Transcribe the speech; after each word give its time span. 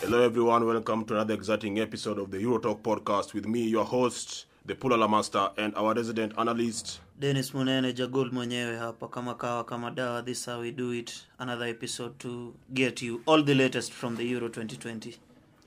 Hello, 0.00 0.22
everyone. 0.22 0.64
Welcome 0.64 1.04
to 1.06 1.14
another 1.14 1.34
exciting 1.34 1.80
episode 1.80 2.18
of 2.18 2.30
the 2.30 2.38
Eurotalk 2.38 2.80
podcast 2.82 3.34
with 3.34 3.46
me, 3.46 3.60
your 3.62 3.84
host, 3.84 4.46
the 4.64 4.74
Pulala 4.74 5.08
Master, 5.10 5.50
and 5.56 5.74
our 5.76 5.94
resident 5.94 6.32
analyst. 6.38 7.00
Dennis 7.20 7.50
Munene 7.54 7.92
Jagul 7.92 8.30
mwenyewe 8.32 8.76
hapa 8.76 9.08
kama 9.08 9.34
kawa 9.34 9.64
kama 9.64 9.90
dawa 9.90 10.22
this 10.22 10.38
is 10.40 10.46
how 10.46 10.60
we 10.60 10.70
do 10.72 10.92
it 10.94 11.12
another 11.38 11.66
episode 11.68 12.12
to 12.18 12.54
get 12.74 13.02
you 13.02 13.20
all 13.26 13.44
the 13.44 13.54
latest 13.54 13.92
from 13.92 14.16
the 14.16 14.24
Euro 14.24 14.48
2020 14.48 15.14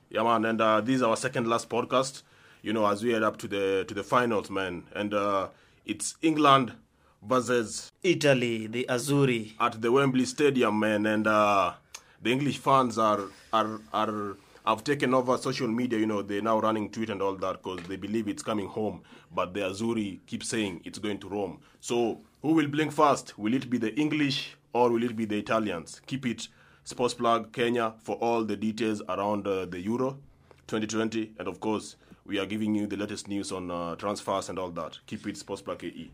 Yeah, 0.10 0.24
man. 0.24 0.46
And 0.46 0.62
uh, 0.62 0.82
this 0.82 0.96
is 0.96 1.02
our 1.04 1.16
second 1.18 1.48
last 1.48 1.70
podcast. 1.70 2.24
You 2.62 2.74
know, 2.74 2.86
as 2.86 3.04
we 3.04 3.12
head 3.12 3.24
up 3.24 3.38
to 3.38 3.48
the 3.48 3.86
to 3.88 3.94
the 3.94 4.04
finals, 4.04 4.50
man. 4.50 4.84
And 4.96 5.14
uh, 5.14 5.50
it's 5.86 6.16
England 6.22 6.74
versus 7.24 7.92
Italy 8.04 8.68
the 8.68 8.86
Azzurri 8.88 9.54
at 9.60 9.82
the 9.82 9.92
Wembley 9.92 10.26
Stadium, 10.26 10.80
man. 10.80 11.06
And 11.06 11.26
uh, 11.28 11.74
the 12.22 12.32
English 12.32 12.60
fans 12.60 12.98
are 12.98 13.22
are 13.52 13.80
are 13.94 14.38
have 14.66 14.84
taken 14.84 15.14
over 15.16 15.38
social 15.38 15.68
media. 15.68 15.98
You 15.98 16.06
know, 16.06 16.22
they're 16.22 16.42
now 16.42 16.60
running 16.60 16.92
tweet 16.92 17.10
and 17.10 17.22
all 17.22 17.36
that 17.36 17.64
because 17.64 17.80
they 17.88 17.96
believe 17.96 18.28
it's 18.28 18.44
coming 18.44 18.68
home. 18.68 19.02
But 19.34 19.54
the 19.56 19.62
Azzurri 19.62 20.20
keep 20.28 20.44
saying 20.44 20.82
it's 20.86 21.00
going 21.00 21.18
to 21.20 21.30
Rome. 21.30 21.62
So 21.80 22.20
who 22.44 22.54
will 22.54 22.68
blink 22.68 22.92
first? 22.92 23.38
Will 23.40 23.56
it 23.56 23.70
be 23.70 23.80
the 23.80 23.94
English 23.96 24.56
or 24.74 24.92
will 24.92 25.04
it 25.04 25.16
be 25.16 25.26
the 25.26 25.40
Italians? 25.40 26.00
Keep 26.06 26.28
it 26.28 26.48
Sports 26.84 27.16
Plug 27.16 27.52
Kenya 27.54 27.94
for 28.04 28.18
all 28.18 28.44
the 28.44 28.56
details 28.56 29.02
around 29.10 29.48
uh, 29.48 29.66
the 29.66 29.80
Euro 29.82 30.20
2020, 30.68 31.34
and 31.40 31.48
of 31.48 31.60
course. 31.60 31.96
We 32.26 32.40
are 32.40 32.46
giving 32.46 32.76
you 32.76 32.88
the 32.88 32.98
latest 32.98 33.28
news 33.28 33.52
on 33.52 33.72
uh, 33.72 33.96
transfers 33.96 34.50
and 34.50 34.60
all 34.60 34.70
that. 34.72 35.00
Keep 35.08 35.28
it 35.28 35.38
Sports 35.38 35.62
Plug 35.62 35.80
KE. 35.80 36.12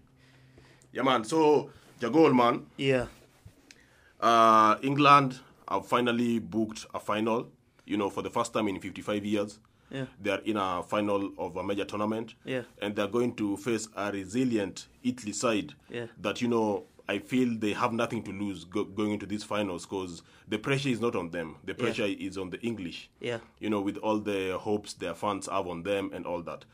Yeah, 0.94 1.02
man. 1.04 1.24
So, 1.24 1.70
Jagol, 2.00 2.34
man. 2.34 2.66
yeah 2.78 3.08
Uh, 4.20 4.78
England 4.82 5.40
have 5.70 5.86
finally 5.86 6.40
booked 6.40 6.86
a 6.94 7.00
final. 7.00 7.50
You 7.86 7.98
know, 7.98 8.10
for 8.10 8.22
the 8.22 8.30
first 8.30 8.54
time 8.54 8.68
in 8.68 8.80
55 8.80 9.26
years, 9.26 9.60
Yeah. 9.92 10.06
they 10.22 10.32
are 10.32 10.42
in 10.44 10.58
a 10.58 10.84
final 10.84 11.32
of 11.38 11.56
a 11.58 11.64
major 11.64 11.86
tournament. 11.86 12.36
Yeah. 12.46 12.64
and 12.82 12.96
they're 12.96 13.08
going 13.08 13.36
to 13.36 13.58
face 13.58 13.88
a 13.96 14.12
resilient 14.12 14.88
Italy 15.04 15.34
side. 15.34 15.74
Yeah. 15.90 16.08
that 16.22 16.42
you 16.42 16.48
know. 16.48 16.86
I 17.10 17.20
feel 17.20 17.58
they 17.58 17.74
have 17.74 17.94
nothing 17.94 18.22
to 18.24 18.32
lose 18.32 18.66
go- 18.66 18.84
going 18.84 19.12
into 19.14 19.26
these 19.26 19.44
finals 19.44 19.86
because 19.86 20.22
the 20.48 20.58
pressure 20.58 20.90
is 20.90 21.00
not 21.00 21.16
on 21.16 21.30
them. 21.32 21.56
The 21.64 21.74
pressure 21.74 22.06
is 22.06 22.38
on 22.38 22.50
the 22.50 22.60
English. 22.62 23.10
Yeah. 23.22 23.40
You 23.60 23.70
know, 23.70 23.80
with 23.82 23.98
all 23.98 24.20
the 24.20 24.58
hopes 24.60 24.94
their 24.94 25.14
fans 25.14 25.48
have 25.48 25.68
on 25.68 25.84
them 25.84 26.12
and 26.14 26.26
all 26.26 26.42
that. 26.44 26.66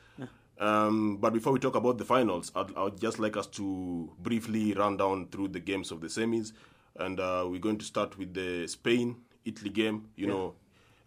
Um, 0.59 1.17
but 1.17 1.33
before 1.33 1.51
we 1.51 1.59
talk 1.59 1.75
about 1.75 1.97
the 1.97 2.05
finals, 2.05 2.51
I'd, 2.55 2.75
I'd 2.77 2.99
just 2.99 3.17
like 3.19 3.35
us 3.35 3.47
to 3.47 4.09
briefly 4.21 4.73
run 4.73 4.97
down 4.97 5.27
through 5.29 5.47
the 5.49 5.59
games 5.59 5.91
of 5.91 5.99
the 5.99 6.07
semis, 6.07 6.53
and 6.97 7.19
uh, 7.19 7.45
we're 7.49 7.59
going 7.59 7.79
to 7.79 7.85
start 7.85 8.17
with 8.19 8.33
the 8.35 8.67
Spain 8.67 9.17
Italy 9.45 9.71
game. 9.71 10.09
You 10.15 10.27
know, 10.27 10.53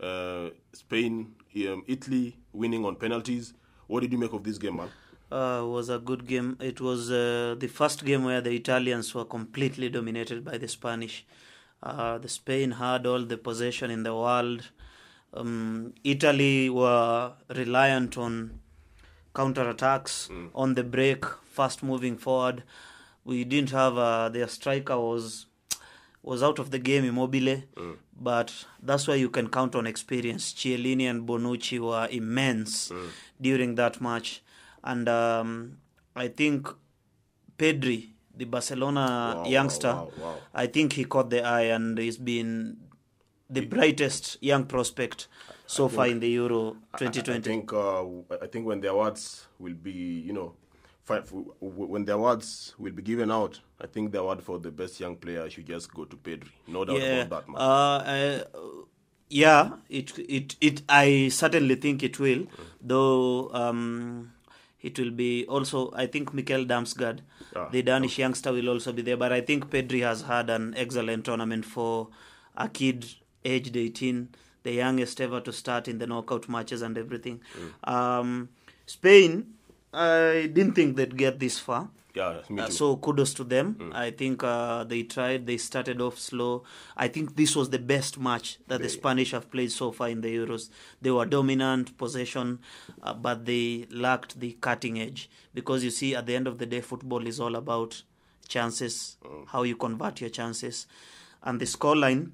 uh, 0.00 0.50
Spain 0.72 1.34
um, 1.68 1.84
Italy 1.86 2.36
winning 2.52 2.84
on 2.84 2.96
penalties. 2.96 3.54
What 3.86 4.00
did 4.00 4.12
you 4.12 4.18
make 4.18 4.32
of 4.32 4.42
this 4.42 4.58
game, 4.58 4.76
man? 4.76 4.88
Uh, 5.30 5.62
was 5.66 5.88
a 5.88 5.98
good 5.98 6.26
game. 6.26 6.56
It 6.60 6.80
was 6.80 7.10
uh, 7.10 7.56
the 7.58 7.66
first 7.68 8.04
game 8.04 8.24
where 8.24 8.40
the 8.40 8.54
Italians 8.54 9.14
were 9.14 9.24
completely 9.24 9.88
dominated 9.88 10.44
by 10.44 10.58
the 10.58 10.68
Spanish. 10.68 11.24
Uh, 11.82 12.18
the 12.18 12.28
Spain 12.28 12.72
had 12.72 13.06
all 13.06 13.22
the 13.24 13.36
possession 13.36 13.90
in 13.90 14.02
the 14.02 14.14
world. 14.14 14.70
Um, 15.34 15.92
Italy 16.04 16.70
were 16.70 17.32
reliant 17.54 18.16
on 18.16 18.60
counter 19.34 19.68
attacks 19.68 20.28
on 20.54 20.74
the 20.74 20.82
break, 20.84 21.24
fast 21.44 21.82
moving 21.82 22.16
forward. 22.16 22.62
We 23.24 23.44
didn't 23.44 23.70
have 23.70 23.98
uh, 23.98 24.28
their 24.30 24.48
striker 24.48 24.98
was 24.98 25.46
was 26.22 26.42
out 26.42 26.58
of 26.58 26.70
the 26.72 26.78
game, 26.80 27.04
Immobile, 27.04 27.62
but 28.20 28.52
that's 28.82 29.06
why 29.06 29.14
you 29.14 29.28
can 29.30 29.48
count 29.48 29.76
on 29.76 29.86
experience. 29.86 30.52
Chiellini 30.52 31.08
and 31.08 31.24
Bonucci 31.28 31.78
were 31.78 32.08
immense 32.10 32.90
during 33.40 33.76
that 33.76 34.00
match, 34.00 34.42
and 34.86 35.08
um, 35.08 35.78
I 36.14 36.28
think 36.28 36.68
Pedri, 37.58 38.10
the 38.36 38.44
Barcelona 38.44 39.34
Wow, 39.36 39.44
youngster, 39.46 39.92
wow, 39.92 40.10
wow. 40.18 40.36
I 40.54 40.66
think 40.66 40.94
he 40.94 41.04
caught 41.04 41.30
the 41.30 41.44
eye 41.44 41.72
and 41.74 41.98
he's 41.98 42.16
been 42.18 42.76
the 43.50 43.64
brightest 43.66 44.38
young 44.42 44.64
prospect 44.66 45.28
so 45.66 45.88
far 45.88 46.06
in 46.06 46.20
the 46.20 46.28
Euro 46.30 46.76
2020. 46.98 47.06
I 47.06 47.10
2020. 47.10 47.42
think 47.42 47.72
uh, 47.72 48.44
I 48.44 48.46
think 48.46 48.66
when 48.66 48.80
the 48.80 48.90
awards 48.90 49.46
will 49.58 49.74
be, 49.74 49.92
you 49.92 50.32
know, 50.32 50.54
when 51.60 52.04
the 52.04 52.14
awards 52.14 52.74
will 52.78 52.92
be 52.92 53.02
given 53.02 53.30
out, 53.30 53.60
I 53.80 53.86
think 53.86 54.12
the 54.12 54.20
award 54.20 54.42
for 54.42 54.58
the 54.58 54.70
best 54.70 54.98
young 55.00 55.16
player 55.16 55.48
should 55.50 55.66
just 55.66 55.92
go 55.92 56.04
to 56.04 56.16
Pedri. 56.16 56.48
No 56.66 56.84
doubt 56.84 57.00
yeah, 57.00 57.22
about 57.22 57.46
that, 57.46 57.52
man. 57.52 57.60
uh, 57.60 58.44
uh, 58.58 58.84
yeah, 59.28 59.70
it 59.88 60.18
it 60.18 60.56
it. 60.60 60.82
I 60.88 61.28
certainly 61.28 61.76
think 61.76 62.02
it 62.02 62.18
will, 62.18 62.46
though. 62.80 63.50
Um, 63.52 64.32
it 64.88 64.98
will 65.00 65.10
be 65.10 65.30
also. 65.46 65.82
I 66.04 66.06
think 66.06 66.32
Mikkel 66.38 66.66
Damsgaard, 66.72 67.20
Ah, 67.54 67.68
the 67.76 67.82
Danish 67.82 68.18
youngster, 68.22 68.52
will 68.52 68.68
also 68.74 68.92
be 68.92 69.02
there. 69.02 69.16
But 69.16 69.32
I 69.32 69.40
think 69.50 69.68
Pedri 69.70 70.02
has 70.02 70.22
had 70.22 70.50
an 70.50 70.74
excellent 70.76 71.24
tournament 71.30 71.64
for 71.64 72.08
a 72.56 72.68
kid 72.68 73.06
aged 73.44 73.76
18, 73.76 74.28
the 74.62 74.72
youngest 74.72 75.20
ever 75.20 75.40
to 75.40 75.52
start 75.52 75.88
in 75.88 75.98
the 75.98 76.06
knockout 76.06 76.48
matches 76.48 76.82
and 76.82 76.98
everything. 76.98 77.40
Um, 77.84 78.48
Spain, 78.86 79.54
I 79.92 80.50
didn't 80.52 80.74
think 80.74 80.96
they'd 80.96 81.16
get 81.16 81.38
this 81.38 81.58
far. 81.58 81.88
Yeah, 82.16 82.40
Uh, 82.64 82.70
so 82.70 82.96
kudos 82.96 83.34
to 83.34 83.44
them. 83.44 83.92
I 83.94 84.10
think 84.10 84.42
uh, 84.42 84.84
they 84.84 85.02
tried. 85.02 85.46
They 85.46 85.58
started 85.58 86.00
off 86.00 86.18
slow. 86.18 86.64
I 86.96 87.08
think 87.08 87.36
this 87.36 87.54
was 87.54 87.70
the 87.70 87.78
best 87.78 88.18
match 88.18 88.58
that 88.68 88.78
the 88.80 88.88
Spanish 88.88 89.30
have 89.32 89.50
played 89.50 89.70
so 89.70 89.92
far 89.92 90.08
in 90.08 90.20
the 90.22 90.28
Euros. 90.34 90.70
They 91.02 91.10
were 91.10 91.26
dominant 91.26 91.96
possession, 91.98 92.60
uh, 93.02 93.12
but 93.14 93.44
they 93.44 93.86
lacked 93.90 94.40
the 94.40 94.52
cutting 94.60 94.98
edge 94.98 95.28
because 95.54 95.84
you 95.84 95.90
see, 95.90 96.14
at 96.14 96.26
the 96.26 96.34
end 96.34 96.46
of 96.46 96.56
the 96.58 96.66
day, 96.66 96.80
football 96.80 97.26
is 97.26 97.38
all 97.40 97.54
about 97.56 98.02
chances, 98.48 99.16
how 99.48 99.62
you 99.64 99.76
convert 99.76 100.20
your 100.20 100.30
chances, 100.30 100.86
and 101.42 101.60
the 101.60 101.66
scoreline 101.66 102.30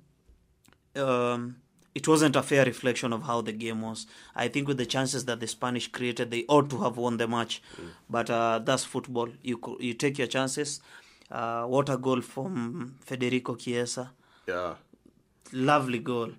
um, 0.97 1.57
it 1.95 2.09
wasn't 2.09 2.37
a 2.37 2.43
fair 2.43 2.65
reflection 2.65 3.13
of 3.13 3.23
how 3.25 3.41
the 3.43 3.53
game 3.53 3.83
was. 3.83 4.07
I 4.35 4.49
think 4.49 4.67
with 4.69 4.79
the 4.79 4.87
chances 4.87 5.25
that 5.27 5.41
the 5.41 5.47
Spanish 5.47 5.89
created, 5.89 6.31
they 6.31 6.45
ought 6.49 6.71
to 6.71 6.79
have 6.83 6.97
won 6.97 7.17
the 7.19 7.29
match. 7.29 7.63
But 8.09 8.31
uh, 8.31 8.61
that's 8.65 8.85
football. 8.85 9.29
You 9.43 9.61
you 9.81 9.95
take 9.95 10.19
your 10.19 10.27
chances. 10.29 10.81
Uh, 11.31 11.65
what 11.65 11.89
a 11.89 11.97
goal 11.97 12.21
from 12.21 12.97
Federico 13.01 13.55
Chiesa! 13.55 14.11
yeah, 14.47 14.75
Lovely 15.53 15.99
goal, 15.99 16.31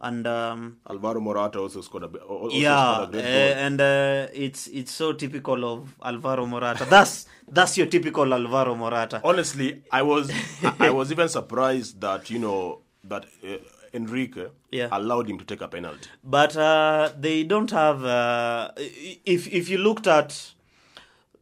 and 0.00 0.26
um, 0.26 0.78
Alvaro 0.88 1.20
Morata 1.20 1.58
also 1.58 1.80
scored 1.80 2.02
a, 2.04 2.06
al- 2.06 2.26
also 2.26 2.56
yeah, 2.56 3.06
scored 3.06 3.14
a 3.14 3.18
uh, 3.18 3.66
and 3.66 3.80
uh, 3.80 4.26
it's 4.34 4.66
it's 4.68 4.92
so 4.92 5.12
typical 5.12 5.64
of 5.64 5.94
Alvaro 6.04 6.46
Morata. 6.46 6.86
That's 6.88 7.26
that's 7.48 7.76
your 7.78 7.86
typical 7.86 8.32
Alvaro 8.32 8.74
Morata. 8.74 9.20
Honestly, 9.24 9.82
I 9.90 10.02
was 10.02 10.30
I, 10.62 10.74
I 10.88 10.90
was 10.90 11.12
even 11.12 11.28
surprised 11.28 12.00
that 12.00 12.30
you 12.30 12.38
know 12.38 12.80
that 13.04 13.26
uh, 13.44 13.56
Enrique 13.94 14.46
Yeah. 14.70 14.88
allowed 14.92 15.28
him 15.28 15.38
to 15.38 15.44
take 15.44 15.60
a 15.60 15.68
penalty. 15.68 16.08
but 16.24 16.56
uh, 16.56 17.12
they 17.18 17.42
don't 17.44 17.70
have. 17.70 18.04
Uh, 18.04 18.70
if 18.76 19.46
if 19.52 19.68
you 19.68 19.78
looked 19.78 20.06
at 20.06 20.52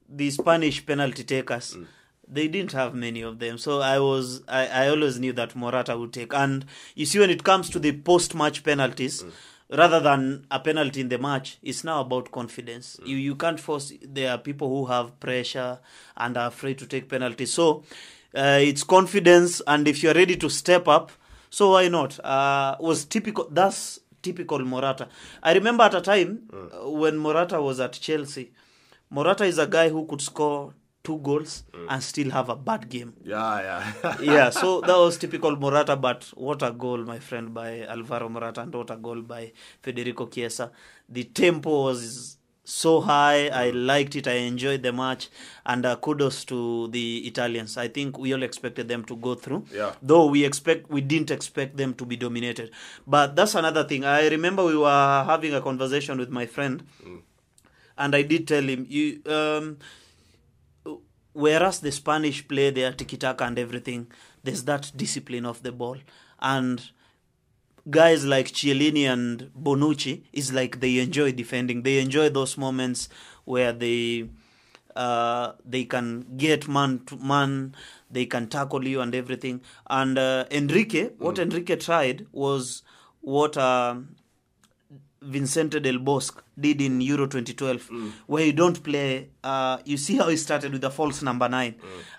the 0.09 0.31
Spanish 0.31 0.85
penalty 0.85 1.23
takers, 1.25 1.77
they 2.27 2.49
didn't 2.49 2.73
have 2.73 2.95
many 2.95 3.23
of 3.23 3.39
them. 3.39 3.59
So 3.59 3.81
I 3.81 3.99
was 3.99 4.43
I, 4.49 4.67
I 4.67 4.89
always 4.89 5.19
knew 5.19 5.33
that 5.35 5.55
Morata 5.55 5.97
would 5.97 6.13
take. 6.13 6.35
And 6.35 6.65
you 6.95 7.07
see, 7.07 7.19
when 7.19 7.31
it 7.31 7.45
comes 7.45 7.71
to 7.71 7.79
the 7.79 7.93
post-match 7.93 8.63
penalties. 8.65 9.25
Rather 9.73 10.01
than 10.01 10.45
a 10.51 10.59
penalty 10.59 11.01
in 11.01 11.11
the 11.11 11.17
match, 11.17 11.59
it's 11.63 11.85
now 11.85 12.01
about 12.01 12.33
confidence. 12.33 12.99
You 13.05 13.17
you 13.17 13.37
can't 13.37 13.61
force. 13.61 13.93
There 14.03 14.29
are 14.33 14.37
people 14.37 14.69
who 14.69 14.87
have 14.87 15.21
pressure 15.21 15.79
and 16.17 16.37
are 16.37 16.49
afraid 16.49 16.77
to 16.79 16.87
take 16.87 17.09
penalties. 17.09 17.53
So 17.53 17.85
uh, 18.35 18.59
it's 18.61 18.83
confidence, 18.83 19.63
and 19.69 19.87
if 19.87 20.03
you're 20.03 20.15
ready 20.15 20.35
to 20.39 20.51
step 20.51 20.89
up, 20.89 21.13
so 21.51 21.73
why 21.73 21.89
not? 21.89 22.19
Uh, 22.25 22.77
was 22.81 23.05
typical. 23.05 23.49
That's 23.51 24.01
typical 24.23 24.59
Morata. 24.61 25.09
I 25.43 25.53
remember 25.55 25.85
at 25.85 25.95
a 25.95 26.01
time 26.01 26.49
uh, 26.53 26.89
when 26.91 27.19
Morata 27.19 27.61
was 27.61 27.81
at 27.81 27.93
Chelsea. 27.93 28.53
Morata 29.11 29.45
is 29.45 29.59
a 29.59 29.67
guy 29.67 29.89
who 29.89 30.07
could 30.07 30.23
score 30.23 30.73
two 31.03 31.19
goals 31.19 31.65
and 31.89 32.03
still 32.03 32.31
have 32.31 32.49
a 32.49 32.55
bad 32.57 32.89
game. 32.89 33.15
Yeah, 33.25 33.61
yeah. 34.03 34.17
yeah, 34.21 34.51
so 34.51 34.81
that 34.83 34.97
was 34.97 35.17
typical 35.19 35.57
Morata, 35.57 35.97
but 35.97 36.25
what 36.35 36.63
a 36.63 36.71
goal, 36.71 36.99
my 36.99 37.19
friend, 37.19 37.53
by 37.53 37.81
Alvaro 37.81 38.29
Morata, 38.29 38.61
and 38.61 38.75
what 38.75 38.91
a 38.91 38.97
goal 38.97 39.23
by 39.23 39.53
Federico 39.83 40.27
Chiesa. 40.27 40.71
The 41.09 41.25
tempo 41.25 41.85
was 41.85 42.37
so 42.71 43.01
high. 43.01 43.49
I 43.49 43.71
liked 43.71 44.17
it. 44.17 44.29
I 44.29 44.39
enjoyed 44.51 44.83
the 44.83 44.93
match, 44.93 45.29
and 45.67 45.85
uh, 45.85 45.97
kudos 45.97 46.45
to 46.47 46.89
the 46.89 47.19
Italians. 47.27 47.77
I 47.77 47.89
think 47.89 48.19
we 48.19 48.33
all 48.33 48.43
expected 48.43 48.89
them 48.89 49.05
to 49.05 49.17
go 49.17 49.35
through. 49.35 49.65
Yeah. 49.73 49.95
Though 50.01 50.27
we 50.27 50.45
expect, 50.45 50.91
we 50.91 51.01
didn't 51.01 51.31
expect 51.31 51.77
them 51.77 51.95
to 51.95 52.05
be 52.05 52.17
dominated. 52.17 52.71
But 53.07 53.37
that's 53.37 53.55
another 53.55 53.85
thing. 53.85 54.05
I 54.05 54.29
remember 54.29 54.65
we 54.65 54.77
were 54.77 55.25
having 55.27 55.55
a 55.55 55.61
conversation 55.61 56.19
with 56.19 56.31
my 56.31 56.47
friend 56.47 56.85
and 58.01 58.15
I 58.17 58.23
did 58.23 58.49
tell 58.49 58.65
him 58.65 58.87
you 58.89 59.23
um 59.27 59.77
whereas 61.33 61.81
the 61.81 61.93
Spanish 61.93 62.47
play 62.49 62.71
their 62.71 62.93
tiki 62.93 63.17
taka 63.17 63.45
and 63.45 63.59
everything, 63.59 64.09
there's 64.43 64.65
that 64.65 64.91
discipline 64.97 65.47
of 65.47 65.63
the 65.63 65.71
ball. 65.71 65.99
And 66.41 66.91
guys 67.91 68.25
like 68.25 68.49
Chiellini 68.49 69.05
and 69.05 69.51
Bonucci 69.61 70.23
is 70.33 70.53
like 70.53 70.81
they 70.81 70.99
enjoy 70.99 71.33
defending. 71.33 71.83
They 71.83 71.99
enjoy 71.99 72.29
those 72.31 72.57
moments 72.57 73.09
where 73.45 73.73
they 73.73 74.29
uh, 74.97 75.53
they 75.65 75.85
can 75.85 76.37
get 76.37 76.69
man 76.69 77.01
to 77.07 77.17
man, 77.17 77.75
they 78.11 78.27
can 78.27 78.49
tackle 78.49 78.87
you 78.87 79.01
and 79.01 79.15
everything. 79.15 79.61
And 79.89 80.19
uh, 80.19 80.45
Enrique, 80.51 81.11
what 81.19 81.39
Enrique 81.39 81.77
tried 81.77 82.27
was 82.33 82.83
what 83.21 83.57
uh, 83.57 83.97
Vicente 85.23 85.81
Del 85.81 85.99
Bosque 85.99 86.43
did 86.59 86.81
in 86.81 87.01
Euro 87.03 87.27
2012, 87.27 87.91
where 88.27 88.47
you 88.47 88.53
don't 88.53 88.83
play. 88.83 89.29
Uh, 89.45 89.77
you 89.85 89.97
see 89.99 90.17
how 90.17 90.29
he 90.29 90.37
started 90.37 90.73
with 90.73 90.83
a 90.85 90.91
false 90.91 91.23
number 91.23 91.47
nine, 91.49 91.75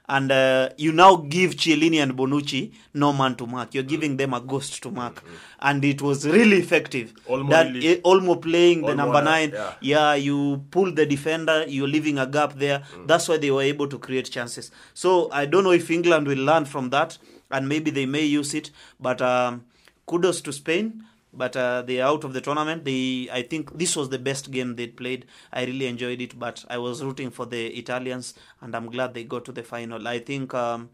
and 0.08 0.32
uh, 0.32 0.70
you 0.78 0.92
now 0.92 1.16
give 1.16 1.56
Chiellini 1.56 1.98
and 2.02 2.14
Bonucci 2.16 2.72
no 2.94 3.12
man 3.12 3.36
to 3.36 3.48
mark. 3.48 3.74
You're 3.74 3.84
giving 3.84 4.18
them 4.18 4.34
a 4.36 4.40
ghost 4.40 4.82
to 4.84 4.92
mark, 4.92 5.24
and 5.60 5.84
it 5.84 6.02
was 6.02 6.28
really 6.28 6.58
effective. 6.58 7.14
Olmo 7.28 7.50
that 7.50 7.74
really- 7.74 7.88
eh, 7.88 8.02
Olmo 8.04 8.40
playing 8.40 8.82
the 8.82 8.94
number 8.96 9.22
nine, 9.24 9.52
yeah. 9.52 9.74
yeah, 9.82 10.14
you 10.16 10.64
pull 10.70 10.92
the 10.92 11.06
defender, 11.08 11.66
you're 11.68 11.88
leaving 11.88 12.20
a 12.20 12.28
gap 12.28 12.54
there. 12.60 12.84
That's 13.08 13.28
why 13.28 13.38
they 13.38 13.50
were 13.52 13.64
able 13.64 13.88
to 13.88 13.98
create 13.98 14.30
chances. 14.30 14.70
So 14.94 15.28
I 15.32 15.48
don't 15.48 15.64
know 15.64 15.72
if 15.72 15.90
England 15.90 16.28
will 16.28 16.38
learn 16.44 16.66
from 16.66 16.92
that, 16.92 17.18
and 17.50 17.68
maybe 17.68 17.90
they 17.90 18.06
may 18.06 18.26
use 18.26 18.54
it. 18.54 18.70
But 19.00 19.22
um, 19.24 19.66
kudos 20.06 20.42
to 20.42 20.54
Spain. 20.54 21.04
But 21.34 21.56
uh, 21.56 21.82
they 21.84 22.02
are 22.02 22.10
out 22.10 22.24
of 22.26 22.34
the 22.34 22.42
tournament. 22.42 22.84
They, 22.84 23.30
I 23.32 23.42
think, 23.44 23.78
this 23.78 23.96
was 23.96 24.10
the 24.10 24.20
best 24.20 24.52
game 24.52 24.76
they 24.76 24.88
played. 24.88 25.26
I 25.54 25.64
really 25.66 25.88
enjoyed 25.88 26.20
it. 26.20 26.38
But 26.38 26.66
I 26.70 26.78
was 26.78 27.02
rooting 27.02 27.32
for 27.32 27.46
the 27.46 27.68
Italians, 27.68 28.34
and 28.60 28.76
I'm 28.76 28.90
glad 28.90 29.14
they 29.14 29.24
got 29.24 29.46
to 29.46 29.54
the 29.54 29.64
final. 29.64 30.08
I 30.08 30.20
think 30.20 30.54
um, 30.54 30.90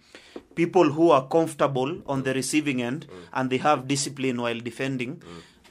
people 0.54 0.92
who 0.92 1.10
are 1.10 1.28
comfortable 1.28 2.02
on 2.06 2.22
the 2.24 2.34
receiving 2.36 2.82
end 2.84 3.08
and 3.34 3.50
they 3.50 3.58
have 3.58 3.88
discipline 3.88 4.40
while 4.40 4.60
defending 4.60 5.22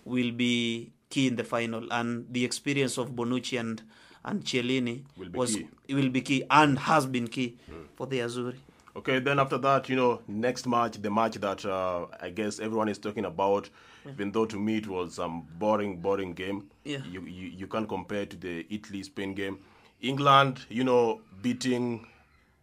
will 0.04 0.32
be 0.32 0.92
key 1.10 1.28
in 1.28 1.36
the 1.36 1.44
final. 1.44 1.86
And 1.92 2.26
the 2.32 2.44
experience 2.44 2.98
of 2.98 3.10
Bonucci 3.12 3.58
and 3.60 3.82
and 4.24 4.42
Chiellini 4.44 5.04
Will 5.16 5.28
be 5.28 5.38
was 5.38 5.54
key. 5.54 5.68
will 5.94 6.08
be 6.08 6.20
key 6.20 6.42
and 6.50 6.76
has 6.80 7.06
been 7.06 7.28
key 7.28 7.56
for 7.94 8.08
the 8.08 8.18
Azzurri. 8.18 8.56
Okay, 8.96 9.18
then 9.18 9.38
after 9.38 9.58
that, 9.58 9.88
you 9.90 9.96
know, 9.96 10.22
next 10.26 10.66
match, 10.66 11.02
the 11.02 11.10
match 11.10 11.34
that 11.36 11.64
uh, 11.66 12.06
I 12.18 12.30
guess 12.30 12.58
everyone 12.60 12.88
is 12.88 12.98
talking 12.98 13.26
about, 13.26 13.68
even 14.08 14.32
though 14.32 14.46
to 14.46 14.58
me 14.58 14.78
it 14.78 14.86
was 14.86 15.14
some 15.14 15.46
boring, 15.58 15.98
boring 16.00 16.32
game. 16.32 16.70
Yeah. 16.84 17.02
You, 17.10 17.20
you 17.26 17.48
you 17.48 17.66
can't 17.66 17.86
compare 17.88 18.24
to 18.24 18.36
the 18.36 18.66
Italy 18.70 19.02
Spain 19.02 19.34
game. 19.34 19.58
England, 20.00 20.64
you 20.70 20.82
know, 20.84 21.20
beating 21.42 22.06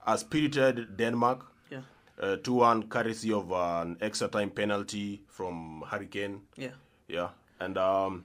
a 0.07 0.18
spirited 0.18 0.97
Denmark. 0.97 1.45
Yeah. 1.69 1.81
Uh, 2.19 2.38
2 2.38 2.53
1 2.53 2.83
courtesy 2.89 3.31
of 3.31 3.51
an 3.51 3.97
extra 4.01 4.27
time 4.27 4.50
penalty 4.50 5.21
from 5.27 5.83
Harry 5.89 6.07
Kane. 6.07 6.41
Yeah. 6.57 6.71
Yeah. 7.07 7.29
And 7.59 7.77
um, 7.77 8.24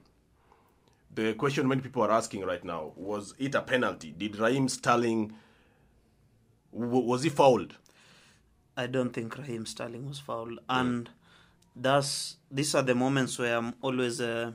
the 1.15 1.35
question 1.35 1.69
many 1.69 1.83
people 1.83 2.03
are 2.03 2.11
asking 2.11 2.45
right 2.47 2.65
now 2.65 2.93
was 2.97 3.35
it 3.39 3.55
a 3.55 3.61
penalty? 3.61 4.15
Did 4.17 4.37
Raheem 4.39 4.69
Sterling, 4.69 5.35
w- 6.73 7.05
was 7.07 7.23
he 7.23 7.29
fouled? 7.29 7.75
I 8.79 8.87
don't 8.87 9.13
think 9.13 9.37
Raheem 9.37 9.67
Sterling 9.67 10.07
was 10.09 10.21
fouled, 10.21 10.61
and 10.69 11.11
that's 11.75 12.37
these 12.49 12.77
are 12.77 12.83
the 12.83 12.95
moments 12.95 13.37
where 13.39 13.57
I'm 13.57 13.75
always 13.83 14.21
uh, 14.21 14.53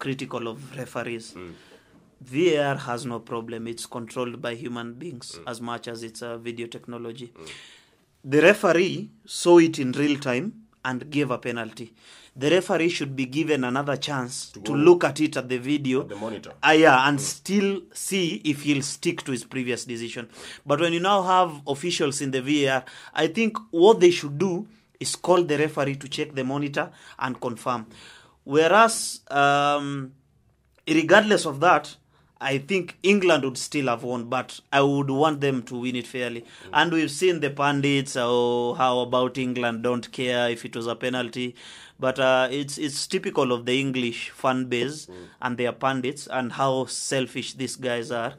critical 0.00 0.48
of 0.48 0.76
referees. 0.76 1.32
Mm. 1.34 1.52
VAR 2.20 2.76
has 2.76 3.06
no 3.06 3.20
problem; 3.20 3.68
it's 3.68 3.86
controlled 3.86 4.42
by 4.42 4.56
human 4.56 4.94
beings 4.94 5.38
mm. 5.38 5.48
as 5.48 5.60
much 5.60 5.86
as 5.86 6.02
it's 6.02 6.22
a 6.22 6.36
video 6.38 6.66
technology. 6.66 7.28
Mm. 7.28 7.50
The 8.24 8.42
referee 8.42 9.10
saw 9.24 9.58
it 9.58 9.78
in 9.78 9.92
real 9.92 10.18
time 10.18 10.65
and 10.86 11.10
gave 11.10 11.30
a 11.30 11.38
penalty. 11.38 11.92
The 12.34 12.50
referee 12.50 12.90
should 12.90 13.16
be 13.16 13.26
given 13.26 13.64
another 13.64 13.96
chance 13.96 14.50
to, 14.52 14.60
go 14.60 14.72
look 14.72 15.04
at 15.04 15.20
it 15.20 15.36
at 15.36 15.48
the 15.48 15.58
video 15.58 16.02
the 16.04 16.16
monitor. 16.16 16.52
Ah, 16.62 16.72
yeah, 16.72 17.08
and 17.08 17.20
still 17.20 17.82
see 17.92 18.36
if 18.44 18.62
he'll 18.62 18.82
stick 18.82 19.22
to 19.24 19.32
his 19.32 19.44
previous 19.44 19.84
decision. 19.84 20.28
But 20.64 20.80
when 20.80 20.92
you 20.92 21.00
now 21.00 21.22
have 21.22 21.60
officials 21.66 22.20
in 22.20 22.30
the 22.30 22.40
VAR, 22.40 22.84
I 23.12 23.26
think 23.26 23.58
what 23.70 24.00
they 24.00 24.10
should 24.10 24.38
do 24.38 24.66
is 25.00 25.16
call 25.16 25.42
the 25.44 25.58
referee 25.58 25.96
to 25.96 26.08
check 26.08 26.34
the 26.34 26.44
monitor 26.44 26.90
and 27.18 27.40
confirm. 27.40 27.86
Whereas, 28.44 29.20
um, 29.28 30.12
regardless 30.86 31.46
of 31.46 31.58
that, 31.60 31.96
I 32.40 32.58
think 32.58 32.98
England 33.02 33.44
would 33.44 33.56
still 33.56 33.86
have 33.86 34.02
won, 34.02 34.24
but 34.26 34.60
I 34.70 34.82
would 34.82 35.08
want 35.08 35.40
them 35.40 35.62
to 35.64 35.78
win 35.78 35.96
it 35.96 36.06
fairly. 36.06 36.44
And 36.72 36.92
we've 36.92 37.10
seen 37.10 37.40
the 37.40 37.48
pundits, 37.50 38.14
oh, 38.18 38.74
how 38.74 38.98
about 39.00 39.38
England 39.38 39.82
don't 39.82 40.10
care 40.12 40.50
if 40.50 40.64
it 40.66 40.76
was 40.76 40.86
a 40.86 40.94
penalty. 40.94 41.54
But 41.98 42.18
uh, 42.18 42.48
it's 42.50 42.76
it's 42.76 43.06
typical 43.06 43.52
of 43.52 43.64
the 43.64 43.80
English 43.80 44.28
fan 44.30 44.66
base 44.66 45.08
and 45.40 45.56
their 45.56 45.72
pundits 45.72 46.26
and 46.26 46.52
how 46.52 46.84
selfish 46.86 47.54
these 47.54 47.76
guys 47.76 48.10
are. 48.10 48.34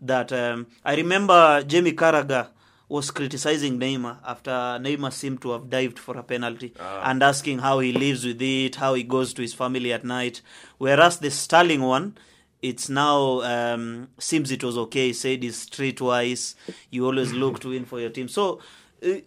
That 0.00 0.32
um, 0.32 0.68
I 0.84 0.96
remember 0.96 1.62
Jamie 1.64 1.92
Carragher 1.92 2.48
was 2.88 3.10
criticizing 3.10 3.78
Neymar 3.78 4.18
after 4.24 4.50
Neymar 4.50 5.12
seemed 5.12 5.42
to 5.42 5.50
have 5.50 5.68
dived 5.68 5.98
for 5.98 6.16
a 6.16 6.22
penalty 6.22 6.72
and 7.02 7.22
asking 7.22 7.58
how 7.58 7.80
he 7.80 7.92
lives 7.92 8.24
with 8.24 8.40
it, 8.40 8.76
how 8.76 8.94
he 8.94 9.02
goes 9.02 9.34
to 9.34 9.42
his 9.42 9.52
family 9.52 9.92
at 9.92 10.04
night. 10.04 10.40
Whereas 10.78 11.18
the 11.18 11.30
Sterling 11.30 11.82
one, 11.82 12.16
it's 12.70 12.88
now 12.88 13.40
um, 13.52 14.08
seems 14.18 14.50
it 14.50 14.62
was 14.64 14.76
okay. 14.86 15.06
He 15.08 15.12
said 15.12 15.42
he's 15.42 15.66
streetwise. 15.68 16.54
You 16.90 17.06
always 17.06 17.32
look 17.42 17.60
to 17.60 17.68
win 17.74 17.84
for 17.84 18.00
your 18.00 18.10
team. 18.10 18.28
So 18.28 18.60
uh, 19.02 19.18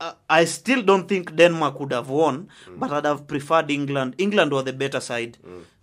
I- 0.00 0.14
I 0.40 0.44
still 0.46 0.82
don't 0.82 1.08
think 1.08 1.34
Denmark 1.36 1.78
would 1.80 1.92
have 1.92 2.08
won, 2.08 2.48
but 2.78 2.90
I'd 2.92 3.04
have 3.04 3.26
preferred 3.26 3.70
England. 3.70 4.14
England 4.18 4.52
were 4.52 4.62
the 4.64 4.72
better 4.72 5.00
side, 5.00 5.36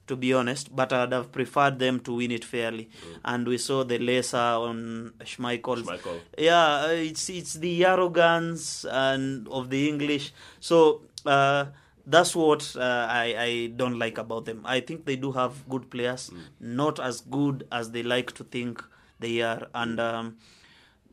to 0.08 0.16
be 0.16 0.34
honest, 0.34 0.76
but 0.76 0.92
I'd 0.92 1.12
have 1.14 1.32
preferred 1.32 1.78
them 1.80 2.00
to 2.08 2.14
win 2.16 2.32
it 2.32 2.44
fairly. 2.46 2.90
And 3.24 3.48
we 3.48 3.58
saw 3.60 3.84
the 3.84 4.00
lesser 4.00 4.38
on 4.70 5.14
Schmeichel. 5.32 5.84
Schmeichel. 5.84 6.20
Yeah, 6.38 6.86
uh, 6.86 6.96
it's 7.12 7.30
it's 7.30 7.54
the 7.66 7.86
arrogance 7.86 8.86
and 8.90 9.48
of 9.50 9.70
the 9.70 9.88
English. 9.88 10.32
So 10.60 11.02
uh, 11.26 11.66
that's 12.08 12.36
what 12.36 12.76
uh, 12.76 13.08
I 13.10 13.36
I 13.46 13.50
don't 13.76 14.00
like 14.00 14.18
about 14.18 14.46
them. 14.46 14.62
I 14.66 14.80
think 14.80 15.06
they 15.06 15.16
do 15.16 15.32
have 15.34 15.68
good 15.70 15.90
players, 15.92 16.32
not 16.60 17.00
as 17.00 17.22
good 17.22 17.68
as 17.72 17.92
they 17.92 18.04
like 18.04 18.32
to 18.42 18.44
think 18.44 18.84
they 19.20 19.42
are, 19.42 19.68
and. 19.74 20.00
Um, 20.00 20.38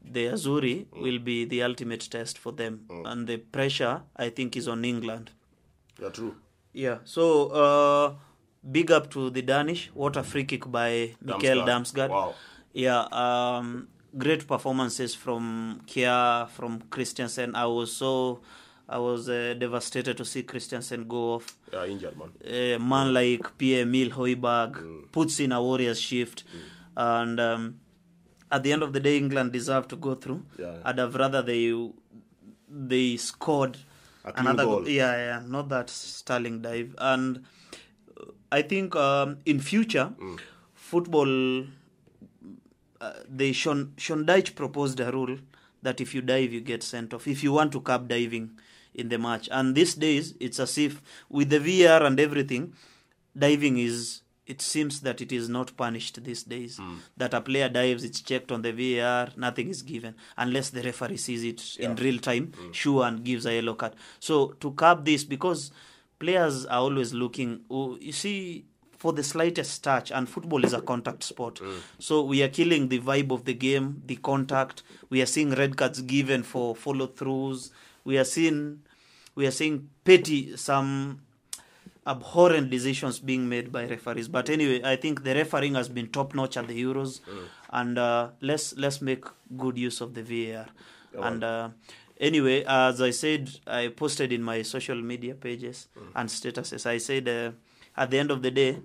the 0.07 0.27
Azzurri 0.27 0.87
will 0.93 1.19
be 1.19 1.47
the 1.47 1.63
ultimate 1.63 2.03
test 2.11 2.37
for 2.37 2.53
them, 2.53 2.75
and 3.07 3.27
the 3.27 3.39
pressure 3.39 4.03
I 4.17 4.29
think 4.29 4.55
is 4.55 4.69
on 4.69 4.85
England. 4.85 5.31
Yeah, 5.99 6.11
true. 6.11 6.35
Yeah. 6.73 6.99
So 7.05 7.49
uh, 7.49 8.13
big 8.71 8.91
up 8.91 9.11
to 9.13 9.31
the 9.31 9.43
Danish. 9.43 9.91
What 9.95 10.17
a 10.17 10.23
free 10.23 10.45
kick 10.45 10.71
by 10.71 11.15
Damsgaard. 11.25 11.67
Damsgaard. 11.67 12.11
Wow. 12.11 12.35
Yeah. 12.73 13.05
Um, 13.13 13.89
great 14.19 14.47
performances 14.47 15.15
from 15.15 15.81
Kjær, 15.87 16.51
from 16.51 16.83
Christensen. 16.91 17.55
I 17.55 17.67
was 17.67 17.93
so. 17.93 18.41
I 18.89 18.99
was 18.99 19.29
uh, 19.29 19.55
devastated 19.59 20.17
to 20.19 20.25
see 20.25 20.43
Christensen 20.43 21.09
go 21.09 21.35
off. 21.35 21.57
Yeah, 21.73 21.87
injured 21.87 22.17
man. 22.19 22.31
A 22.45 22.77
man 22.79 23.15
like 23.15 23.57
Pierre 23.59 23.83
Emile 23.83 24.11
Højbjerg 24.11 25.11
puts 25.13 25.41
in 25.41 25.53
a 25.53 25.63
warrior's 25.63 26.01
shift, 26.01 26.45
and 26.97 27.41
um, 27.41 27.81
at 28.53 28.63
the 28.63 28.73
end 28.73 28.83
of 28.83 28.93
the 28.93 29.01
day, 29.01 29.17
England 29.17 29.53
deserved 29.53 29.89
to 29.91 29.97
go 29.97 30.15
through. 30.15 30.43
Yeah. 30.59 30.77
I'd 30.85 30.99
have 30.99 31.15
rather 31.15 31.41
they 31.43 31.73
they 32.69 33.17
scored 33.17 33.79
another 34.25 34.65
goal. 34.65 34.89
yeah 34.89 35.17
yeah 35.17 35.43
not 35.47 35.69
that 35.69 35.89
Sterling 35.91 36.61
dive 36.63 36.95
and 36.99 37.45
uh, 38.21 38.25
I 38.51 38.63
think 38.63 38.97
um, 38.97 39.37
in 39.45 39.61
future 39.61 40.13
Mm. 40.19 40.39
football 40.75 41.65
uh, 43.01 43.13
they 43.29 43.53
Sean 43.53 43.93
Sean 43.97 44.25
Dyche 44.27 44.55
proposed 44.55 44.99
a 45.01 45.11
rule 45.13 45.37
that 45.85 46.01
if 46.01 46.15
you 46.15 46.21
dive 46.21 46.53
you 46.53 46.61
get 46.61 46.83
sent 46.83 47.15
off 47.15 47.29
if 47.29 47.43
you 47.45 47.53
want 47.53 47.73
to 47.73 47.81
cap 47.81 48.09
diving 48.09 48.51
in 48.95 49.09
the 49.09 49.19
match. 49.19 49.49
And 49.51 49.75
these 49.75 49.95
days 49.95 50.35
it's 50.41 50.61
as 50.61 50.77
if 50.79 51.03
with 51.29 51.51
the 51.51 51.59
VR 51.59 52.03
and 52.03 52.19
everything 52.19 52.75
diving 53.37 53.79
is 53.79 54.23
it 54.47 54.61
seems 54.61 55.01
that 55.01 55.23
it 55.23 55.33
is 55.33 55.49
not 55.49 55.75
punished 55.77 56.23
these 56.23 56.43
days. 56.43 56.77
Hmm. 56.77 56.97
That 57.17 57.33
a 57.35 57.41
player 57.41 57.69
dives 57.69 58.05
it's 58.05 58.21
checked 58.21 58.53
on 58.53 58.63
the 58.63 58.73
VAR 58.73 59.29
nothing 59.37 59.69
is 59.69 59.83
given 59.83 60.15
unless 60.37 60.71
the 60.71 60.83
referee 60.83 61.17
sees 61.17 61.45
it 61.45 61.77
in 61.79 61.97
real 61.97 62.19
time 62.19 62.53
hmm. 62.57 62.73
sure 62.73 63.05
and 63.05 63.25
gives 63.25 63.47
a 63.47 63.55
yellow 63.55 63.75
card. 63.75 63.95
So 64.21 64.49
to 64.61 64.73
cap 64.73 65.05
this 65.05 65.25
because 65.25 65.71
players 66.19 66.67
are 66.67 66.81
always 66.81 67.13
looking 67.13 67.61
oh, 67.71 67.97
you 68.01 68.13
see 68.13 68.65
for 69.05 69.13
the 69.21 69.23
slightest 69.23 69.85
touch 69.85 70.11
and 70.11 70.29
football 70.35 70.65
is 70.65 70.73
a 70.73 70.81
contact 70.91 71.23
sport. 71.31 71.61
So 71.99 72.23
we 72.33 72.43
are 72.45 72.53
killing 72.61 72.89
the 72.89 73.01
vibe 73.09 73.31
of 73.39 73.45
the 73.45 73.57
game 73.69 73.89
the 74.13 74.17
contact. 74.31 74.83
We 75.11 75.21
are 75.25 75.31
seeing 75.37 75.51
red 75.63 75.77
cards 75.77 76.01
given 76.17 76.43
for 76.53 76.75
follow 76.85 77.09
throughs 77.19 77.71
we 78.05 78.19
are 78.19 78.25
seeing 78.25 78.81
we 79.35 79.47
are 79.47 79.51
seeing 79.51 79.89
petty 80.05 80.57
some 80.57 81.21
abhorrent 82.07 82.71
decisions 82.71 83.19
being 83.19 83.49
made 83.49 83.73
by 83.73 83.87
referees. 83.87 84.29
But 84.29 84.51
anyway, 84.51 84.83
I 84.85 84.97
think 84.97 85.25
the 85.25 85.35
refereeing 85.35 85.75
has 85.75 85.89
been 85.89 86.09
top 86.09 86.35
notch 86.35 86.57
at 86.57 86.69
the 86.69 86.83
Euros, 86.83 87.21
and 87.71 87.99
uh, 87.99 88.29
let's 88.41 88.77
let's 88.77 89.01
make 89.03 89.25
good 89.57 89.79
use 89.79 90.01
of 90.01 90.15
the 90.15 90.23
VAR. 90.23 90.67
And 91.27 91.43
uh, 91.43 91.69
anyway, 92.21 92.65
as 92.67 93.01
I 93.01 93.11
said, 93.11 93.51
I 93.67 93.89
posted 93.89 94.33
in 94.33 94.43
my 94.43 94.63
social 94.63 95.01
media 95.13 95.35
pages 95.35 95.89
and 96.15 96.29
statuses. 96.29 96.87
I 96.87 96.99
said 96.99 97.29
uh, 97.29 97.51
at 97.97 98.11
the 98.11 98.19
end 98.19 98.31
of 98.31 98.43
the 98.43 98.51
day, 98.51 98.79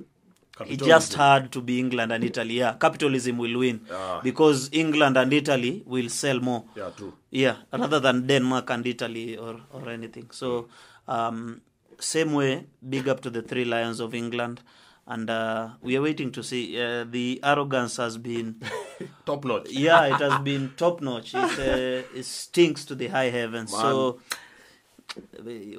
it 0.67 0.79
just 0.83 1.13
had 1.13 1.51
to 1.51 1.61
be 1.61 1.79
England 1.79 2.11
and 2.11 2.23
Italy. 2.23 2.55
Yeah, 2.59 2.73
capitalism 2.79 3.37
will 3.37 3.57
win 3.59 3.79
Ah. 3.91 4.19
because 4.23 4.69
England 4.73 5.17
and 5.17 5.31
Italy 5.33 5.83
will 5.85 6.09
sell 6.09 6.39
more. 6.41 6.63
Yeah, 6.75 6.89
true. 6.97 7.13
Yeah, 7.31 7.55
rather 7.71 7.99
than 8.01 8.27
Denmark 8.27 8.69
and 8.69 8.85
Italy 8.87 9.37
or, 9.37 9.61
or 9.71 9.89
anything. 9.89 10.27
So, 10.31 10.67
um, 11.07 11.61
same 11.99 12.33
way, 12.33 12.65
big 12.89 13.07
up 13.07 13.21
to 13.21 13.29
the 13.29 13.41
three 13.41 13.65
lions 13.65 13.99
of 14.01 14.13
England. 14.13 14.61
And 15.07 15.27
uh, 15.29 15.69
we 15.81 15.97
are 15.97 16.01
waiting 16.03 16.31
to 16.33 16.43
see. 16.43 16.79
Uh, 16.79 17.03
the 17.09 17.39
arrogance 17.43 17.97
has 17.97 18.17
been, 18.17 18.61
Top 19.25 19.43
notch. 19.45 19.69
yeah, 19.71 20.05
it 20.05 20.21
has 20.21 20.39
been 20.43 20.71
top 20.77 21.01
notch. 21.01 21.33
It, 21.33 21.59
uh, 21.59 22.17
it 22.19 22.25
stinks 22.25 22.85
to 22.85 22.95
the 22.95 23.07
high 23.07 23.29
heavens. 23.31 23.71
So, 23.71 24.19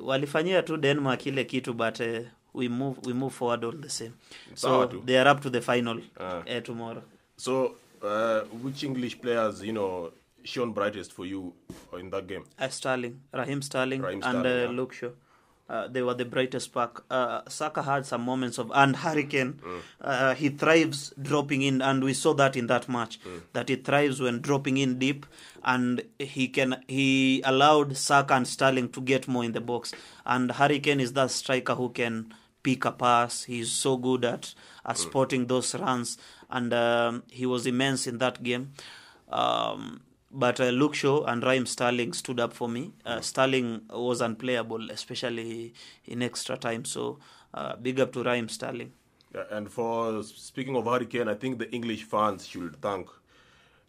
walifanyia 0.01 0.63
tu 0.63 0.77
Denmark 0.77 1.27
ile 1.27 1.45
kitu, 1.45 1.75
but 1.75 2.01
uh, 2.01 2.21
we 2.53 2.69
move 2.69 2.99
we 3.05 3.13
move 3.13 3.33
forward 3.33 3.65
all 3.65 3.73
the 3.73 3.91
same. 3.91 4.15
So 4.55 4.87
they 5.05 5.17
are 5.19 5.29
up 5.29 5.41
to 5.43 5.51
the 5.51 5.61
final 5.61 6.01
uh, 6.19 6.43
uh, 6.49 6.61
tomorrow. 6.61 7.03
So, 7.37 7.77
uh, 8.03 8.41
which 8.63 8.85
English 8.85 9.21
players, 9.21 9.63
you 9.63 9.73
know, 9.73 10.13
shone 10.45 10.73
brightest 10.73 11.13
for 11.13 11.25
you 11.27 11.53
in 11.99 12.11
that 12.11 12.27
game? 12.27 12.45
Uh, 12.59 12.69
Sterling, 12.69 13.21
rahim 13.33 13.63
Sterling, 13.63 14.05
and 14.05 14.23
Sterling, 14.23 14.47
uh, 14.47 14.49
yeah. 14.49 14.69
Luke 14.69 14.93
Shaw. 14.93 15.11
Uh, 15.71 15.87
they 15.87 16.03
were 16.03 16.15
the 16.15 16.25
brightest 16.25 16.65
spark. 16.67 17.05
Uh, 17.09 17.43
Saka 17.49 17.83
had 17.83 18.05
some 18.05 18.23
moments 18.23 18.59
of 18.59 18.73
and 18.75 18.97
Harry 18.97 19.25
Kane. 19.25 19.53
Mm. 19.65 19.81
Uh, 20.01 20.35
he 20.35 20.49
thrives 20.49 21.13
dropping 21.23 21.63
in, 21.63 21.81
and 21.81 22.03
we 22.03 22.13
saw 22.13 22.35
that 22.35 22.57
in 22.57 22.67
that 22.67 22.89
match 22.89 23.21
Mm. 23.25 23.43
that 23.53 23.69
he 23.69 23.77
thrives 23.77 24.21
when 24.21 24.41
dropping 24.41 24.79
in 24.79 24.99
deep, 24.99 25.27
and 25.63 26.03
he 26.19 26.49
can 26.49 26.83
he 26.89 27.41
allowed 27.45 27.97
Saka 27.97 28.35
and 28.35 28.49
Sterling 28.49 28.89
to 28.97 29.01
get 29.01 29.29
more 29.29 29.45
in 29.45 29.53
the 29.53 29.61
box. 29.61 29.93
And 30.27 30.51
Harry 30.53 30.81
Kane 30.81 30.99
is 31.07 31.13
that 31.13 31.31
striker 31.31 31.77
who 31.77 31.91
can 31.91 32.35
pick 32.65 32.85
a 32.85 32.91
pass. 32.93 33.45
He's 33.45 33.71
so 33.71 33.97
good 33.97 34.25
at 34.25 34.55
at 34.85 34.97
Mm. 34.97 35.03
spotting 35.07 35.47
those 35.47 35.75
runs, 35.77 36.19
and 36.51 36.75
um, 36.75 37.23
he 37.31 37.47
was 37.47 37.65
immense 37.67 38.09
in 38.09 38.19
that 38.19 38.43
game. 38.43 38.73
Um, 39.29 40.01
but 40.31 40.61
uh, 40.61 40.65
Luke 40.71 40.95
Shaw 40.95 41.25
and 41.25 41.43
Raheem 41.43 41.67
Sterling 41.67 42.13
stood 42.13 42.39
up 42.41 42.53
for 42.53 42.69
me. 42.69 42.93
Uh, 43.05 43.21
Sterling 43.21 43.83
was 43.91 44.21
unplayable, 44.21 44.91
especially 44.91 45.75
in 46.07 46.23
extra 46.23 46.57
time. 46.57 46.85
So 46.85 47.19
uh, 47.55 47.77
big 47.77 47.99
up 48.01 48.13
to 48.13 48.23
Raheem 48.23 48.49
Sterling. 48.49 48.93
Yeah, 49.35 49.45
and 49.51 49.71
for 49.71 50.23
speaking 50.23 50.77
of 50.77 50.85
Harry 50.87 51.07
Kane, 51.07 51.29
I 51.29 51.35
think 51.35 51.59
the 51.59 51.71
English 51.73 52.05
fans 52.05 52.47
should 52.47 52.81
thank 52.83 53.09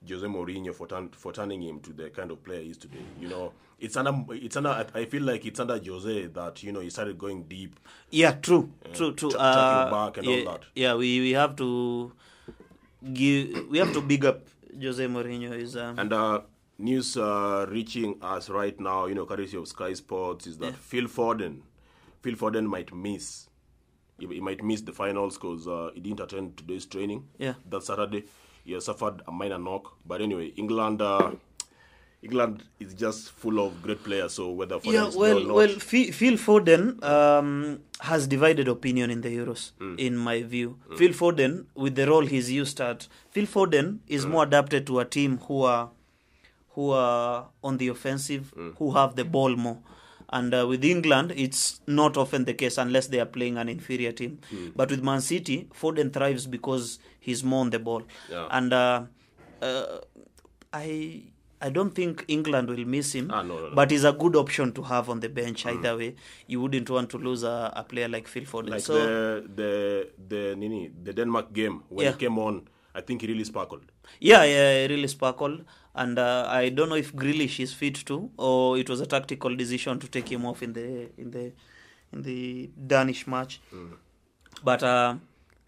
Jose 0.07 0.25
Mourinho 0.25 0.73
for 0.73 0.87
turn, 0.87 1.09
for 1.09 1.31
turning 1.31 1.61
him 1.61 1.79
to 1.81 1.93
the 1.93 2.09
kind 2.09 2.31
of 2.31 2.43
player 2.43 2.61
he 2.61 2.69
is 2.71 2.77
today. 2.77 3.03
You 3.19 3.27
know, 3.27 3.53
it's 3.79 3.95
under 3.97 4.13
it's 4.33 4.55
under. 4.55 4.85
I 4.93 5.05
feel 5.05 5.23
like 5.23 5.45
it's 5.45 5.59
under 5.59 5.79
Jose 5.83 6.27
that 6.27 6.63
you 6.63 6.71
know 6.71 6.79
he 6.79 6.89
started 6.89 7.17
going 7.17 7.43
deep. 7.43 7.79
Yeah, 8.09 8.31
true, 8.33 8.71
true, 8.93 9.13
true. 9.13 9.31
ch- 9.31 9.35
Uh, 9.37 9.89
back 9.91 10.17
and 10.17 10.27
all 10.27 10.37
yeah, 10.37 10.45
that. 10.51 10.61
yeah, 10.75 10.95
we, 10.95 11.19
we 11.19 11.31
have 11.31 11.55
to 11.57 12.11
give 13.13 13.67
we 13.69 13.77
have 13.79 13.93
to 13.93 14.01
big 14.01 14.25
up 14.25 14.41
Jose 14.79 15.05
Mourinho. 15.07 15.51
Is 15.53 15.75
um, 15.75 15.97
And 15.99 16.13
uh, 16.13 16.41
news 16.77 17.17
uh, 17.17 17.65
reaching 17.69 18.17
us 18.21 18.49
right 18.49 18.79
now, 18.79 19.05
you 19.05 19.15
know, 19.15 19.25
courtesy 19.25 19.57
of 19.57 19.67
Sky 19.67 19.93
Sports, 19.93 20.47
is 20.47 20.57
that 20.59 20.75
Phil 20.75 21.05
Foden, 21.05 21.61
Phil 22.21 22.35
Foden 22.35 22.65
might 22.65 22.93
miss. 22.93 23.47
He, 24.19 24.27
he 24.27 24.39
might 24.39 24.63
miss 24.63 24.81
the 24.81 24.91
finals 24.93 25.37
because 25.37 25.67
uh, 25.67 25.91
he 25.93 25.99
didn't 25.99 26.19
attend 26.19 26.57
today's 26.57 26.85
training. 26.85 27.27
Yeah. 27.37 27.55
That 27.69 27.83
Saturday, 27.83 28.25
he 28.63 28.73
has 28.73 28.85
suffered 28.85 29.21
a 29.27 29.31
minor 29.31 29.57
knock. 29.57 29.97
But 30.05 30.21
anyway, 30.21 30.47
England, 30.57 31.01
uh, 31.01 31.31
England 32.23 32.63
is 32.79 32.93
just 32.93 33.31
full 33.31 33.59
of 33.59 33.81
great 33.81 34.03
players. 34.03 34.33
So 34.33 34.51
whether 34.51 34.77
Foden 34.79 34.93
yeah, 34.93 35.09
well, 35.15 35.53
well, 35.53 35.67
Phil 35.79 36.37
Foden 36.37 37.03
um, 37.03 37.79
has 37.99 38.27
divided 38.27 38.67
opinion 38.67 39.09
in 39.09 39.21
the 39.21 39.29
Euros, 39.29 39.71
Mm. 39.79 39.99
in 39.99 40.17
my 40.17 40.43
view. 40.43 40.77
Phil 40.97 41.13
Foden, 41.13 41.65
with 41.75 41.95
the 41.95 42.05
role 42.07 42.25
he's 42.25 42.51
used 42.51 42.79
at, 42.79 43.07
Phil 43.31 43.45
Foden 43.47 43.99
is 44.07 44.25
Mm. 44.25 44.29
more 44.29 44.43
adapted 44.43 44.85
to 44.87 44.99
a 44.99 45.05
team 45.05 45.39
who 45.47 45.63
are 45.63 45.89
who 46.75 46.91
are 46.91 47.47
on 47.61 47.77
the 47.77 47.87
offensive, 47.89 48.53
Mm. 48.55 48.75
who 48.77 48.91
have 48.91 49.15
the 49.17 49.25
ball 49.25 49.55
more. 49.57 49.79
And 50.29 50.53
uh, 50.53 50.65
with 50.65 50.85
England, 50.85 51.33
it's 51.35 51.81
not 51.85 52.15
often 52.15 52.45
the 52.45 52.53
case 52.53 52.77
unless 52.77 53.07
they 53.07 53.19
are 53.19 53.25
playing 53.25 53.57
an 53.57 53.67
inferior 53.67 54.13
team. 54.13 54.39
Mm. 54.53 54.71
But 54.75 54.89
with 54.91 55.03
Man 55.03 55.19
City, 55.19 55.67
Foden 55.77 56.13
thrives 56.13 56.47
because 56.47 56.99
he's 57.19 57.43
more 57.43 57.59
on 57.59 57.71
the 57.71 57.79
ball. 57.79 58.03
Yeah. 58.29 58.47
And 58.51 58.71
uh, 58.71 59.03
uh, 59.61 59.97
I 60.71 61.23
I 61.61 61.69
don't 61.69 61.93
think 61.93 62.25
England 62.27 62.69
will 62.69 62.85
miss 62.85 63.13
him. 63.15 63.27
Ah, 63.31 63.41
no, 63.43 63.55
no, 63.59 63.69
no. 63.69 63.75
But 63.75 63.91
he's 63.91 64.03
a 64.03 64.11
good 64.23 64.35
option 64.35 64.71
to 64.73 64.81
have 64.91 65.09
on 65.09 65.19
the 65.19 65.29
bench 65.29 65.65
either 65.65 65.95
way. 65.97 66.15
You 66.47 66.61
wouldn't 66.61 66.89
want 66.89 67.09
to 67.11 67.17
lose 67.17 67.43
a, 67.43 67.71
a 67.75 67.83
player 67.83 68.07
like 68.09 68.27
Phil 68.27 68.43
Foden. 68.53 68.69
like 68.75 68.81
so 68.81 68.93
the 68.95 69.45
the 69.55 70.09
the 70.33 70.55
Nini, 70.55 70.91
the 71.03 71.13
Denmark 71.13 71.53
game 71.53 71.83
when 71.89 72.05
Yeah. 72.05 72.11
he 72.13 72.17
came 72.25 72.39
on, 72.39 72.67
I 72.95 73.01
think 73.01 73.21
he 73.21 73.27
really 73.27 73.43
sparkled. 73.53 73.83
yeah, 74.19 74.43
yeah, 74.43 74.87
really 74.87 75.07
sparkled. 75.07 75.63
And 75.93 76.17
uh, 76.19 76.45
I 76.49 76.69
don't 76.69 76.89
know 76.89 76.95
if 76.95 77.13
Grealish 77.21 77.59
is 77.59 77.73
fit 77.73 77.95
too, 78.09 78.31
or 78.37 78.77
it 78.77 78.89
was 78.89 79.01
a 79.01 79.05
tactical 79.05 79.55
decision 79.55 79.99
to 79.99 80.07
take 80.07 80.31
him 80.31 80.45
off 80.45 80.63
in 80.63 80.73
the 80.73 81.09
in 81.17 81.31
the 81.31 81.51
in 82.13 82.21
the 82.23 82.69
Danish 82.95 83.27
match. 83.27 83.59
But 84.63 84.83
uh, 84.83 85.15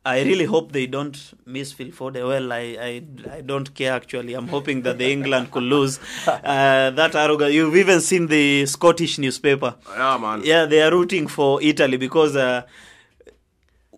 I 0.05 0.22
really 0.24 0.43
hope 0.43 0.74
they 0.74 0.86
don't 0.86 1.17
miss 1.45 1.72
Phil 1.72 1.88
Foden. 1.88 2.27
Well, 2.27 2.51
I, 2.51 2.77
I 2.88 3.03
I 3.38 3.41
don't 3.41 3.74
care 3.74 3.93
actually. 3.93 4.33
I'm 4.33 4.50
hoping 4.50 4.81
that 4.81 4.98
the 4.98 5.10
England 5.10 5.51
could 5.51 5.63
lose. 5.63 6.00
Uh, 6.27 6.89
that 6.91 7.15
arrogant. 7.15 7.53
You've 7.53 7.75
even 7.77 8.01
seen 8.01 8.27
the 8.27 8.65
Scottish 8.65 9.17
newspaper. 9.17 9.75
Yeah, 9.89 10.17
man. 10.17 10.41
Yeah, 10.43 10.65
they 10.65 10.81
are 10.81 10.91
rooting 10.91 11.27
for 11.27 11.62
Italy 11.62 11.95
because 11.98 12.36
uh, 12.36 12.63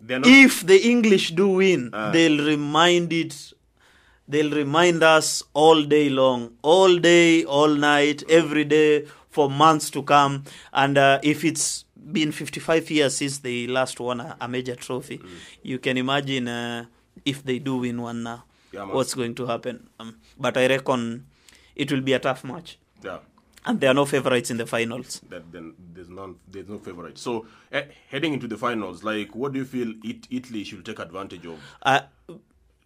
not, 0.08 0.26
if 0.26 0.64
the 0.66 0.78
English 0.88 1.30
do 1.32 1.48
win, 1.48 1.90
Ah. 1.92 2.10
they'll 2.12 2.44
remind 2.46 3.12
it. 3.12 3.52
They'll 4.28 4.50
remind 4.52 5.02
us 5.02 5.42
all 5.54 5.82
day 5.82 6.08
long, 6.08 6.52
all 6.62 6.98
day, 6.98 7.44
all 7.44 7.68
night, 7.68 8.22
every 8.28 8.64
day 8.64 9.06
for 9.30 9.48
months 9.50 9.90
to 9.90 10.02
come. 10.02 10.44
And 10.72 10.98
uh, 10.98 11.18
if 11.22 11.44
it's 11.44 11.84
been 12.12 12.32
55 12.32 12.90
years 12.90 13.16
since 13.16 13.38
they 13.38 13.66
last 13.66 13.98
won 14.00 14.20
a, 14.20 14.36
a 14.40 14.48
major 14.48 14.76
trophy, 14.76 15.18
Mm. 15.18 15.28
you 15.62 15.78
can 15.78 15.96
imagine 15.96 16.48
uh, 16.48 16.84
if 17.24 17.42
they 17.44 17.58
do 17.58 17.76
win 17.78 18.00
one 18.02 18.22
now, 18.22 18.44
Yeah, 18.72 18.84
what's 18.84 19.14
going 19.14 19.34
to 19.36 19.46
happen. 19.46 19.88
Um, 19.98 20.16
but 20.38 20.56
I 20.56 20.66
reckon 20.68 21.26
it 21.74 21.90
will 21.92 22.00
be 22.02 22.12
a 22.12 22.18
tough 22.18 22.44
match, 22.44 22.78
yeah. 23.04 23.18
and 23.64 23.80
there 23.80 23.90
are 23.90 23.94
no 23.94 24.04
favorites 24.06 24.50
in 24.50 24.56
the 24.58 24.66
finals. 24.66 25.20
that 25.30 25.50
then 25.52 25.74
there's 25.94 26.08
none 26.08 26.36
there's 26.48 26.68
no 26.68 26.78
favorite 26.78 27.18
so 27.18 27.46
eh, 27.72 27.84
heading 28.10 28.32
into 28.34 28.46
the 28.46 28.56
finals 28.56 29.02
like 29.02 29.34
what 29.34 29.52
do 29.52 29.58
you 29.58 29.64
feel 29.64 29.92
it, 30.04 30.26
italy 30.30 30.62
should 30.64 30.84
take 30.84 31.00
advantage 31.00 31.44
of 31.46 31.58
Uh, 31.82 32.00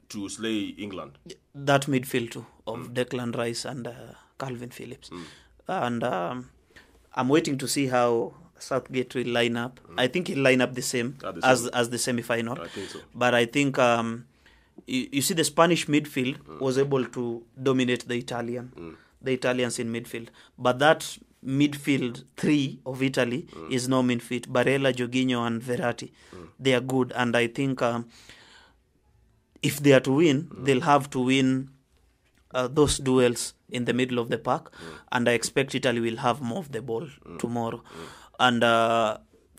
to 0.08 0.28
slay 0.28 0.58
england 0.86 1.18
that 1.54 1.82
midfield 1.86 2.30
too 2.30 2.46
of 2.66 2.88
Declan 2.94 3.36
Rice 3.36 3.64
and 3.64 3.86
uh, 3.86 3.92
Kalvin 4.38 4.72
Phillips, 4.72 5.10
and 5.68 6.02
um, 6.04 6.48
I'm 7.14 7.28
waiting 7.28 7.58
to 7.58 7.68
see 7.68 7.86
how 7.88 8.32
Southgate 8.60 9.14
will 9.14 9.28
line 9.28 9.56
up. 9.56 9.80
I 9.96 10.06
think 10.06 10.28
he'll 10.28 10.42
line 10.42 10.60
up 10.60 10.74
the 10.74 10.82
same 10.82 11.16
the 11.20 11.40
as 11.42 11.60
same. 11.62 11.70
as 11.74 11.90
the 11.90 11.98
semi-final. 11.98 12.60
I 12.60 12.68
think 12.68 12.88
so. 12.90 13.00
But 13.14 13.34
I 13.34 13.46
think 13.46 13.78
um, 13.78 14.26
you, 14.86 15.08
you 15.12 15.22
see 15.22 15.34
the 15.34 15.44
Spanish 15.44 15.86
midfield 15.86 16.60
was 16.60 16.78
able 16.78 17.04
to 17.06 17.42
dominate 17.62 18.06
the 18.08 18.16
Italian, 18.16 18.96
the 19.22 19.32
Italians 19.32 19.78
in 19.78 19.92
midfield. 19.92 20.28
But 20.58 20.78
that 20.80 21.18
midfield 21.44 22.24
three 22.36 22.80
of 22.84 23.02
Italy 23.02 23.46
is 23.70 23.88
no 23.88 24.02
mean 24.02 24.20
feat. 24.20 24.52
Barella, 24.52 24.92
Jorginho, 24.92 25.46
and 25.46 25.62
Verratti, 25.62 26.12
they 26.58 26.74
are 26.74 26.80
good, 26.80 27.12
and 27.16 27.36
I 27.36 27.46
think. 27.46 27.82
Um, 27.82 28.08
if 29.62 29.78
they 29.80 29.92
are 29.92 30.00
to 30.00 30.12
win, 30.12 30.48
they'll 30.56 30.80
have 30.80 31.10
to 31.10 31.20
win 31.20 31.68
uh, 32.54 32.66
those 32.66 32.96
duels 32.96 33.52
in 33.68 33.84
the 33.84 33.92
middle 33.92 34.18
of 34.18 34.30
the 34.30 34.38
park, 34.38 34.72
and 35.12 35.28
I 35.28 35.32
expect 35.32 35.74
Italy 35.74 36.00
will 36.00 36.16
have 36.16 36.40
more 36.40 36.60
of 36.60 36.72
the 36.72 36.80
ball 36.80 37.06
tomorrow. 37.38 37.82
And 38.40 38.64
uh, 38.64 39.18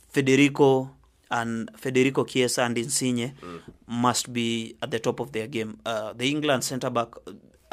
Federico 0.10 0.92
and 1.30 1.70
Federico 1.78 2.26
Chiesa 2.26 2.64
and 2.64 2.78
Insigne 2.78 3.34
must 3.88 4.34
be 4.34 4.76
at 4.82 4.92
the 4.92 5.00
top 5.00 5.20
of 5.22 5.32
their 5.32 5.48
game. 5.48 5.80
Uh, 5.86 6.12
the 6.14 6.30
England 6.30 6.64
centre 6.64 6.90
back. 6.90 7.10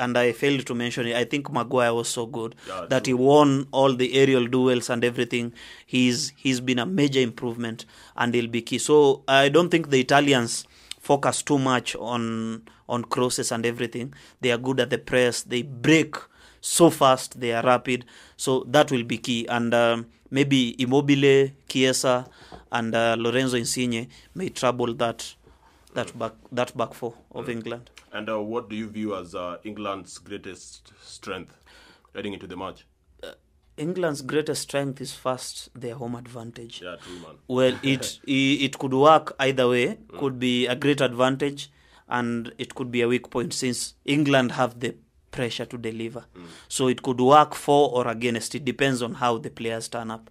And 0.00 0.16
I 0.16 0.30
failed 0.30 0.64
to 0.66 0.74
mention 0.76 1.08
it. 1.08 1.16
I 1.16 1.24
think 1.24 1.50
Maguire 1.50 1.92
was 1.92 2.06
so 2.08 2.24
good 2.24 2.54
Yeah, 2.68 2.86
that 2.88 3.06
he 3.06 3.14
won 3.14 3.66
all 3.72 3.92
the 3.96 4.14
aerial 4.14 4.46
duels 4.46 4.90
and 4.90 5.02
everything. 5.04 5.52
He's 5.86 6.32
he's 6.36 6.60
been 6.60 6.78
a 6.78 6.86
major 6.86 7.18
improvement, 7.18 7.84
and 8.16 8.32
he'll 8.32 8.46
be 8.46 8.62
key. 8.62 8.78
So 8.78 9.24
I 9.26 9.48
don't 9.48 9.70
think 9.70 9.90
the 9.90 9.98
Italians 9.98 10.64
focus 11.00 11.42
too 11.42 11.58
much 11.58 11.96
on 11.96 12.62
on 12.88 13.02
crosses 13.06 13.50
and 13.50 13.66
everything. 13.66 14.14
They 14.40 14.52
are 14.52 14.58
good 14.58 14.78
at 14.78 14.90
the 14.90 14.98
press. 14.98 15.42
They 15.42 15.62
break 15.62 16.14
so 16.60 16.90
fast, 16.90 17.40
they 17.40 17.52
are 17.52 17.62
rapid. 17.62 18.04
So 18.36 18.64
that 18.68 18.90
will 18.90 19.04
be 19.04 19.18
key. 19.18 19.46
And 19.48 19.74
um, 19.74 20.06
maybe 20.30 20.80
Immobile, 20.80 21.50
Chiesa, 21.68 22.26
and 22.72 22.94
uh, 22.94 23.16
Lorenzo 23.18 23.56
Insigne 23.56 24.08
may 24.34 24.48
trouble 24.48 24.94
that 24.94 25.34
that 25.94 26.16
back 26.18 26.32
that 26.52 26.76
back 26.76 26.94
four 26.94 27.14
of 27.32 27.48
England. 27.48 27.90
And 28.12 28.28
uh, 28.28 28.40
what 28.40 28.68
do 28.68 28.76
you 28.76 28.88
view 28.88 29.16
as 29.16 29.34
uh, 29.34 29.58
England's 29.64 30.18
greatest 30.18 30.92
strength 31.02 31.56
heading 32.14 32.32
into 32.32 32.46
the 32.46 32.56
match? 32.56 32.84
England's 33.78 34.22
greatest 34.22 34.62
strength 34.62 35.00
is 35.00 35.12
first 35.14 35.68
their 35.74 35.94
home 35.94 36.16
advantage. 36.16 36.82
Yeah, 36.82 36.96
true, 37.00 37.14
man. 37.20 37.36
Well, 37.46 37.78
it 37.82 38.18
it 38.26 38.78
could 38.78 38.92
work 38.92 39.34
either 39.38 39.68
way. 39.68 39.98
Could 40.18 40.38
be 40.38 40.66
a 40.66 40.74
great 40.74 41.00
advantage, 41.00 41.70
and 42.08 42.52
it 42.58 42.74
could 42.74 42.90
be 42.90 43.02
a 43.02 43.08
weak 43.08 43.30
point 43.30 43.54
since 43.54 43.94
England 44.04 44.52
have 44.52 44.80
the 44.80 44.96
pressure 45.30 45.66
to 45.66 45.78
deliver. 45.78 46.24
So 46.68 46.88
it 46.88 47.02
could 47.02 47.20
work 47.20 47.54
for 47.54 47.90
or 47.90 48.08
against. 48.08 48.54
It 48.54 48.64
depends 48.64 49.02
on 49.02 49.14
how 49.14 49.38
the 49.38 49.50
players 49.50 49.88
turn 49.88 50.10
up, 50.10 50.30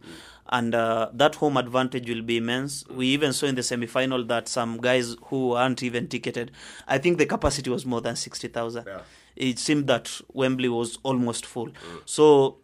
and 0.49 0.73
uh, 0.73 1.09
that 1.13 1.35
home 1.35 1.57
advantage 1.57 2.09
will 2.09 2.21
be 2.21 2.37
immense. 2.37 2.85
We 2.87 3.07
even 3.07 3.33
saw 3.33 3.47
in 3.47 3.55
the 3.55 3.63
semi-final 3.63 4.25
that 4.25 4.47
some 4.47 4.77
guys 4.77 5.15
who 5.25 5.53
aren't 5.53 5.83
even 5.83 6.07
ticketed. 6.07 6.51
I 6.87 6.97
think 6.97 7.17
the 7.17 7.25
capacity 7.25 7.69
was 7.69 7.85
more 7.85 8.01
than 8.01 8.15
sixty 8.15 8.47
thousand. 8.47 8.85
Yeah. 8.87 9.01
It 9.35 9.59
seemed 9.59 9.87
that 9.87 10.19
Wembley 10.33 10.69
was 10.69 10.97
almost 11.03 11.45
full. 11.45 11.69
So 12.05 12.57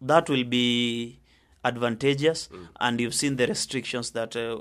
that 0.00 0.28
will 0.28 0.44
be 0.44 1.18
advantageous 1.64 2.48
and 2.80 3.00
you've 3.00 3.14
seen 3.14 3.36
the 3.36 3.46
restrictions 3.46 4.10
that 4.12 4.34
uh, 4.36 4.58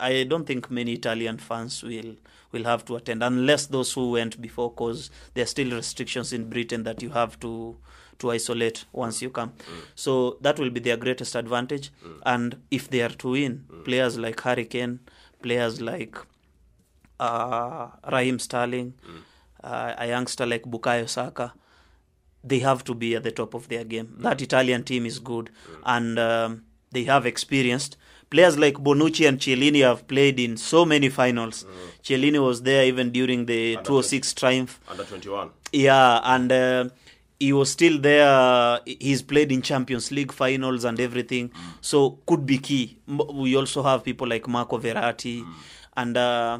i 0.00 0.22
don't 0.24 0.46
think 0.46 0.70
many 0.70 0.92
italian 0.92 1.38
fans 1.38 1.82
will 1.82 2.14
will 2.52 2.64
have 2.64 2.84
to 2.84 2.94
attend 2.96 3.22
unless 3.22 3.66
those 3.66 3.92
who 3.92 4.10
went 4.12 4.40
before 4.40 4.70
cause 4.72 5.10
there 5.34 5.42
are 5.42 5.46
still 5.46 5.70
restrictions 5.72 6.32
in 6.32 6.48
britain 6.48 6.84
that 6.84 7.02
you 7.02 7.10
have 7.10 7.38
to 7.40 7.76
to 8.18 8.30
isolate 8.30 8.86
once 8.94 9.20
you 9.20 9.28
come. 9.28 9.52
So 9.94 10.38
that 10.40 10.58
will 10.58 10.70
be 10.70 10.80
their 10.80 10.96
greatest 10.96 11.34
advantage. 11.34 11.90
And 12.24 12.56
if 12.70 12.88
they 12.88 13.02
are 13.02 13.10
to 13.10 13.32
win 13.32 13.66
players 13.84 14.16
like 14.16 14.40
Harry 14.40 14.64
Kane 14.64 15.00
players 15.42 15.82
like 15.82 16.16
uh, 17.20 17.88
Raheem 18.10 18.38
Sterling, 18.38 18.94
uh, 19.62 19.92
a 19.98 20.08
youngster 20.08 20.46
like 20.46 20.62
Bukayo 20.62 21.06
Saka, 21.06 21.52
they 22.48 22.60
have 22.60 22.84
to 22.84 22.94
be 22.94 23.14
at 23.16 23.22
the 23.22 23.30
top 23.32 23.54
of 23.54 23.68
their 23.68 23.84
game. 23.84 24.14
That 24.18 24.40
Italian 24.42 24.84
team 24.84 25.06
is 25.06 25.18
good, 25.18 25.50
and 25.84 26.18
um, 26.18 26.64
they 26.92 27.04
have 27.04 27.26
experienced. 27.26 27.96
Players 28.28 28.58
like 28.58 28.74
Bonucci 28.74 29.28
and 29.28 29.38
Cellini 29.38 29.80
have 29.82 30.08
played 30.08 30.40
in 30.40 30.56
so 30.56 30.84
many 30.84 31.08
finals. 31.08 31.64
Chiellini 32.02 32.42
was 32.44 32.62
there 32.62 32.84
even 32.84 33.10
during 33.12 33.46
the 33.46 33.76
206 33.84 34.34
triumph. 34.34 34.80
Under 34.88 35.04
21. 35.04 35.50
Yeah, 35.72 36.20
and 36.24 36.50
uh, 36.50 36.88
he 37.38 37.52
was 37.52 37.70
still 37.70 38.00
there. 38.00 38.80
He's 38.84 39.22
played 39.22 39.52
in 39.52 39.62
Champions 39.62 40.10
League 40.10 40.32
finals 40.32 40.84
and 40.84 40.98
everything, 40.98 41.52
so 41.80 42.18
could 42.26 42.44
be 42.46 42.58
key. 42.58 42.98
We 43.06 43.56
also 43.56 43.82
have 43.84 44.02
people 44.02 44.26
like 44.26 44.48
Marco 44.48 44.78
Verratti, 44.78 45.44
and 45.96 46.16
uh, 46.16 46.58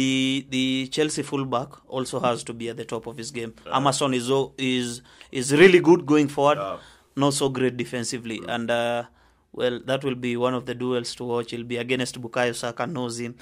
the 0.00 0.46
the 0.54 0.62
Chelsea 0.98 1.22
fullback 1.32 1.68
also 1.88 2.20
has 2.20 2.44
to 2.44 2.52
be 2.62 2.68
at 2.72 2.76
the 2.76 2.84
top 2.94 3.06
of 3.12 3.16
his 3.22 3.30
game. 3.40 3.52
Emerson 3.80 4.14
is 4.20 4.30
is 4.70 5.02
is 5.42 5.52
really 5.64 5.80
good 5.90 6.06
going 6.14 6.28
forward, 6.38 6.58
Yeah. 6.64 6.78
not 7.26 7.34
so 7.42 7.48
great 7.60 7.76
defensively, 7.84 8.40
and. 8.56 8.70
Uh, 8.70 9.04
well, 9.58 9.76
that 9.88 10.02
will 10.04 10.14
be 10.22 10.30
one 10.40 10.52
of 10.56 10.64
the 10.68 10.74
duels 10.80 11.14
to 11.18 11.24
watch. 11.28 11.52
It'll 11.54 11.64
be 11.68 11.76
against 11.82 12.20
Bukayo 12.24 12.54
Saka, 12.54 12.86
knows 12.86 13.18
him. 13.20 13.36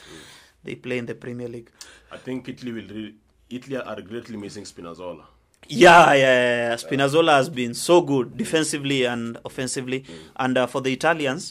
They 0.66 0.76
play 0.76 0.98
in 0.98 1.06
the 1.06 1.14
Premier 1.22 1.48
League. 1.54 1.70
I 2.16 2.18
think 2.26 2.48
Italy 2.52 2.70
will 2.76 2.90
re- 2.98 3.14
Italy 3.50 3.78
are 3.78 4.00
greatly 4.10 4.36
missing 4.42 4.62
Spinazzola. 4.70 5.24
Yeah, 5.66 6.12
yeah, 6.12 6.20
yeah, 6.20 6.68
yeah. 6.68 6.76
Spinazzola 6.84 7.32
has 7.40 7.48
been 7.48 7.74
so 7.74 8.00
good 8.12 8.36
defensively 8.42 9.00
and 9.14 9.38
offensively, 9.50 10.04
and 10.36 10.56
uh, 10.56 10.68
for 10.68 10.80
the 10.86 10.92
Italians, 10.98 11.48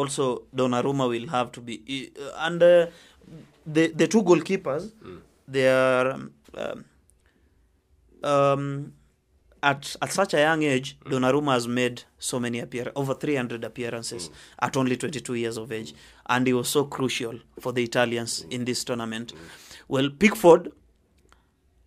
also 0.00 0.44
Donnarumma 0.56 1.06
will 1.08 1.28
have 1.28 1.52
to 1.52 1.60
be. 1.60 2.10
uh, 2.18 2.30
And 2.46 2.62
uh, 2.62 2.86
the 3.66 3.88
the 3.88 4.06
two 4.06 4.22
goalkeepers, 4.22 4.92
they 5.46 5.68
are 5.68 6.12
um, 6.12 6.84
um, 8.22 8.92
at 9.62 9.96
at 10.02 10.12
such 10.12 10.34
a 10.34 10.38
young 10.40 10.62
age. 10.62 10.98
Donnarumma 11.04 11.52
has 11.52 11.66
made 11.68 12.02
so 12.18 12.38
many 12.40 12.60
appear 12.60 12.90
over 12.96 13.14
three 13.14 13.36
hundred 13.36 13.64
appearances 13.64 14.30
at 14.60 14.76
only 14.76 14.96
twenty 14.96 15.20
two 15.20 15.34
years 15.34 15.56
of 15.56 15.72
age, 15.72 15.94
and 16.26 16.46
he 16.46 16.52
was 16.52 16.68
so 16.68 16.84
crucial 16.84 17.38
for 17.60 17.72
the 17.72 17.82
Italians 17.82 18.44
in 18.50 18.64
this 18.64 18.84
tournament. 18.84 19.32
Well, 19.88 20.10
Pickford 20.10 20.72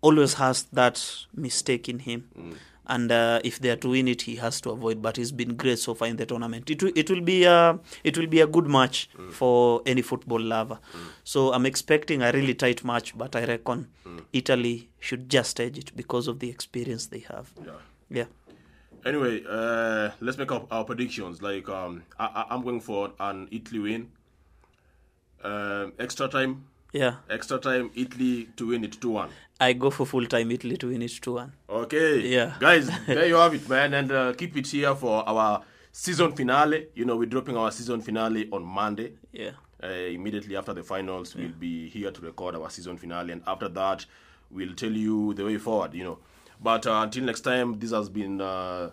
always 0.00 0.34
has 0.34 0.64
that 0.72 1.04
mistake 1.34 1.88
in 1.88 2.00
him. 2.00 2.28
And 2.86 3.12
uh, 3.12 3.40
if 3.44 3.60
they 3.60 3.70
are 3.70 3.76
to 3.76 3.90
win 3.90 4.08
it, 4.08 4.22
he 4.22 4.36
has 4.36 4.60
to 4.62 4.70
avoid. 4.70 5.00
But 5.00 5.16
he's 5.16 5.30
been 5.32 5.56
great 5.56 5.78
so 5.78 5.94
far 5.94 6.08
in 6.08 6.16
the 6.16 6.26
tournament. 6.26 6.68
It 6.68 6.82
will, 6.82 6.92
it 6.96 7.08
will 7.08 7.20
be 7.20 7.44
a 7.44 7.78
it 8.02 8.18
will 8.18 8.26
be 8.26 8.40
a 8.40 8.46
good 8.46 8.66
match 8.66 9.08
for 9.30 9.82
any 9.86 10.02
football 10.02 10.40
lover. 10.40 10.78
So 11.24 11.52
I'm 11.52 11.64
expecting 11.64 12.22
a 12.22 12.32
really 12.32 12.54
tight 12.54 12.84
match, 12.84 13.16
but 13.16 13.36
I 13.36 13.44
reckon 13.44 13.88
Italy 14.32 14.88
should 14.98 15.28
just 15.28 15.60
edge 15.60 15.78
it 15.78 15.92
because 15.96 16.26
of 16.28 16.40
the 16.40 16.50
experience 16.50 17.06
they 17.06 17.20
have. 17.20 17.52
Yeah. 17.64 17.72
Yeah. 18.10 18.24
Anyway, 19.04 19.42
uh, 19.48 20.10
let's 20.20 20.38
make 20.38 20.52
up 20.52 20.66
our 20.70 20.84
predictions. 20.84 21.42
Like, 21.42 21.68
um, 21.68 22.02
I, 22.18 22.26
I, 22.26 22.54
I'm 22.54 22.62
going 22.62 22.80
for 22.80 23.12
an 23.18 23.48
Italy 23.50 23.80
win. 23.80 24.10
Um, 25.42 25.92
extra 25.98 26.28
time, 26.28 26.66
Yeah. 26.92 27.16
extra 27.30 27.58
time, 27.58 27.90
Italy 27.94 28.48
to 28.56 28.66
win 28.68 28.84
it 28.84 29.00
2 29.00 29.08
1. 29.10 29.30
I 29.60 29.72
go 29.72 29.90
for 29.90 30.04
full 30.06 30.26
time 30.26 30.50
Italy 30.50 30.76
to 30.76 30.88
win 30.88 31.02
it 31.02 31.12
2 31.20 31.32
1. 31.32 31.52
Okay. 31.70 32.20
Yeah. 32.28 32.54
Guys, 32.60 32.90
there 33.06 33.26
you 33.26 33.36
have 33.36 33.54
it, 33.54 33.68
man. 33.68 33.94
And 33.94 34.12
uh, 34.12 34.32
keep 34.34 34.56
it 34.56 34.66
here 34.66 34.94
for 34.94 35.26
our 35.28 35.62
season 35.90 36.32
finale. 36.32 36.88
You 36.94 37.04
know, 37.04 37.16
we're 37.16 37.26
dropping 37.26 37.56
our 37.56 37.70
season 37.70 38.00
finale 38.02 38.48
on 38.52 38.64
Monday. 38.64 39.12
Yeah. 39.32 39.52
Uh, 39.82 39.88
immediately 39.88 40.56
after 40.56 40.72
the 40.74 40.82
finals, 40.82 41.34
we'll 41.34 41.48
be 41.58 41.88
here 41.88 42.10
to 42.10 42.20
record 42.20 42.54
our 42.54 42.70
season 42.70 42.96
finale. 42.98 43.32
And 43.32 43.42
after 43.46 43.68
that, 43.68 44.04
we'll 44.50 44.74
tell 44.74 44.92
you 44.92 45.34
the 45.34 45.44
way 45.44 45.58
forward, 45.58 45.94
you 45.94 46.04
know. 46.04 46.18
But 46.60 46.86
uh, 46.86 47.00
until 47.02 47.24
next 47.24 47.40
time, 47.40 47.78
this 47.78 47.90
has 47.90 48.08
been 48.08 48.40
uh, 48.40 48.90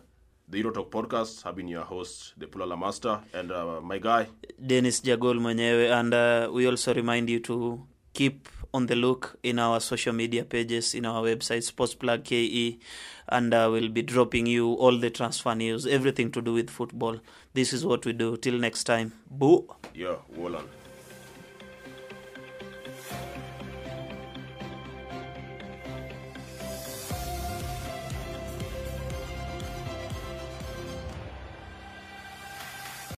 the 0.50 0.58
Euro 0.60 0.72
Talk 0.72 0.90
podcast. 0.92 1.46
I've 1.46 1.56
been 1.56 1.68
your 1.68 1.84
host, 1.84 2.34
the 2.38 2.48
Pulala 2.48 2.78
Master, 2.78 3.20
and 3.34 3.52
uh, 3.52 3.80
my 3.82 4.00
guy. 4.00 4.28
Dennis 4.68 5.02
Jagol 5.02 5.40
mwenyewe 5.40 5.92
and 5.92 6.14
uh, 6.14 6.50
we 6.52 6.68
also 6.68 6.94
remind 6.94 7.30
you 7.30 7.40
to 7.40 7.80
keep 8.14 8.50
on 8.74 8.86
the 8.88 8.96
look 8.96 9.38
in 9.44 9.60
our 9.60 9.80
social 9.80 10.14
media 10.14 10.44
pages 10.44 10.94
in 10.94 11.06
our 11.06 11.24
website 11.24 11.64
sportsplug 11.64 12.24
ke 12.24 12.80
and 13.30 13.54
uh, 13.54 13.68
we'll 13.72 13.90
be 13.90 14.02
dropping 14.02 14.46
you 14.48 14.74
all 14.74 14.98
the 14.98 15.10
transfer 15.10 15.56
news 15.56 15.88
everything 15.88 16.32
to 16.32 16.42
do 16.42 16.54
with 16.54 16.70
football 16.70 17.18
this 17.54 17.74
is 17.74 17.86
what 17.86 18.06
we 18.06 18.14
do 18.14 18.38
till 18.38 18.60
next 18.60 18.84
time 18.84 19.12
boo 19.30 19.68
Yeah, 19.96 20.18
Wolan. 20.38 20.79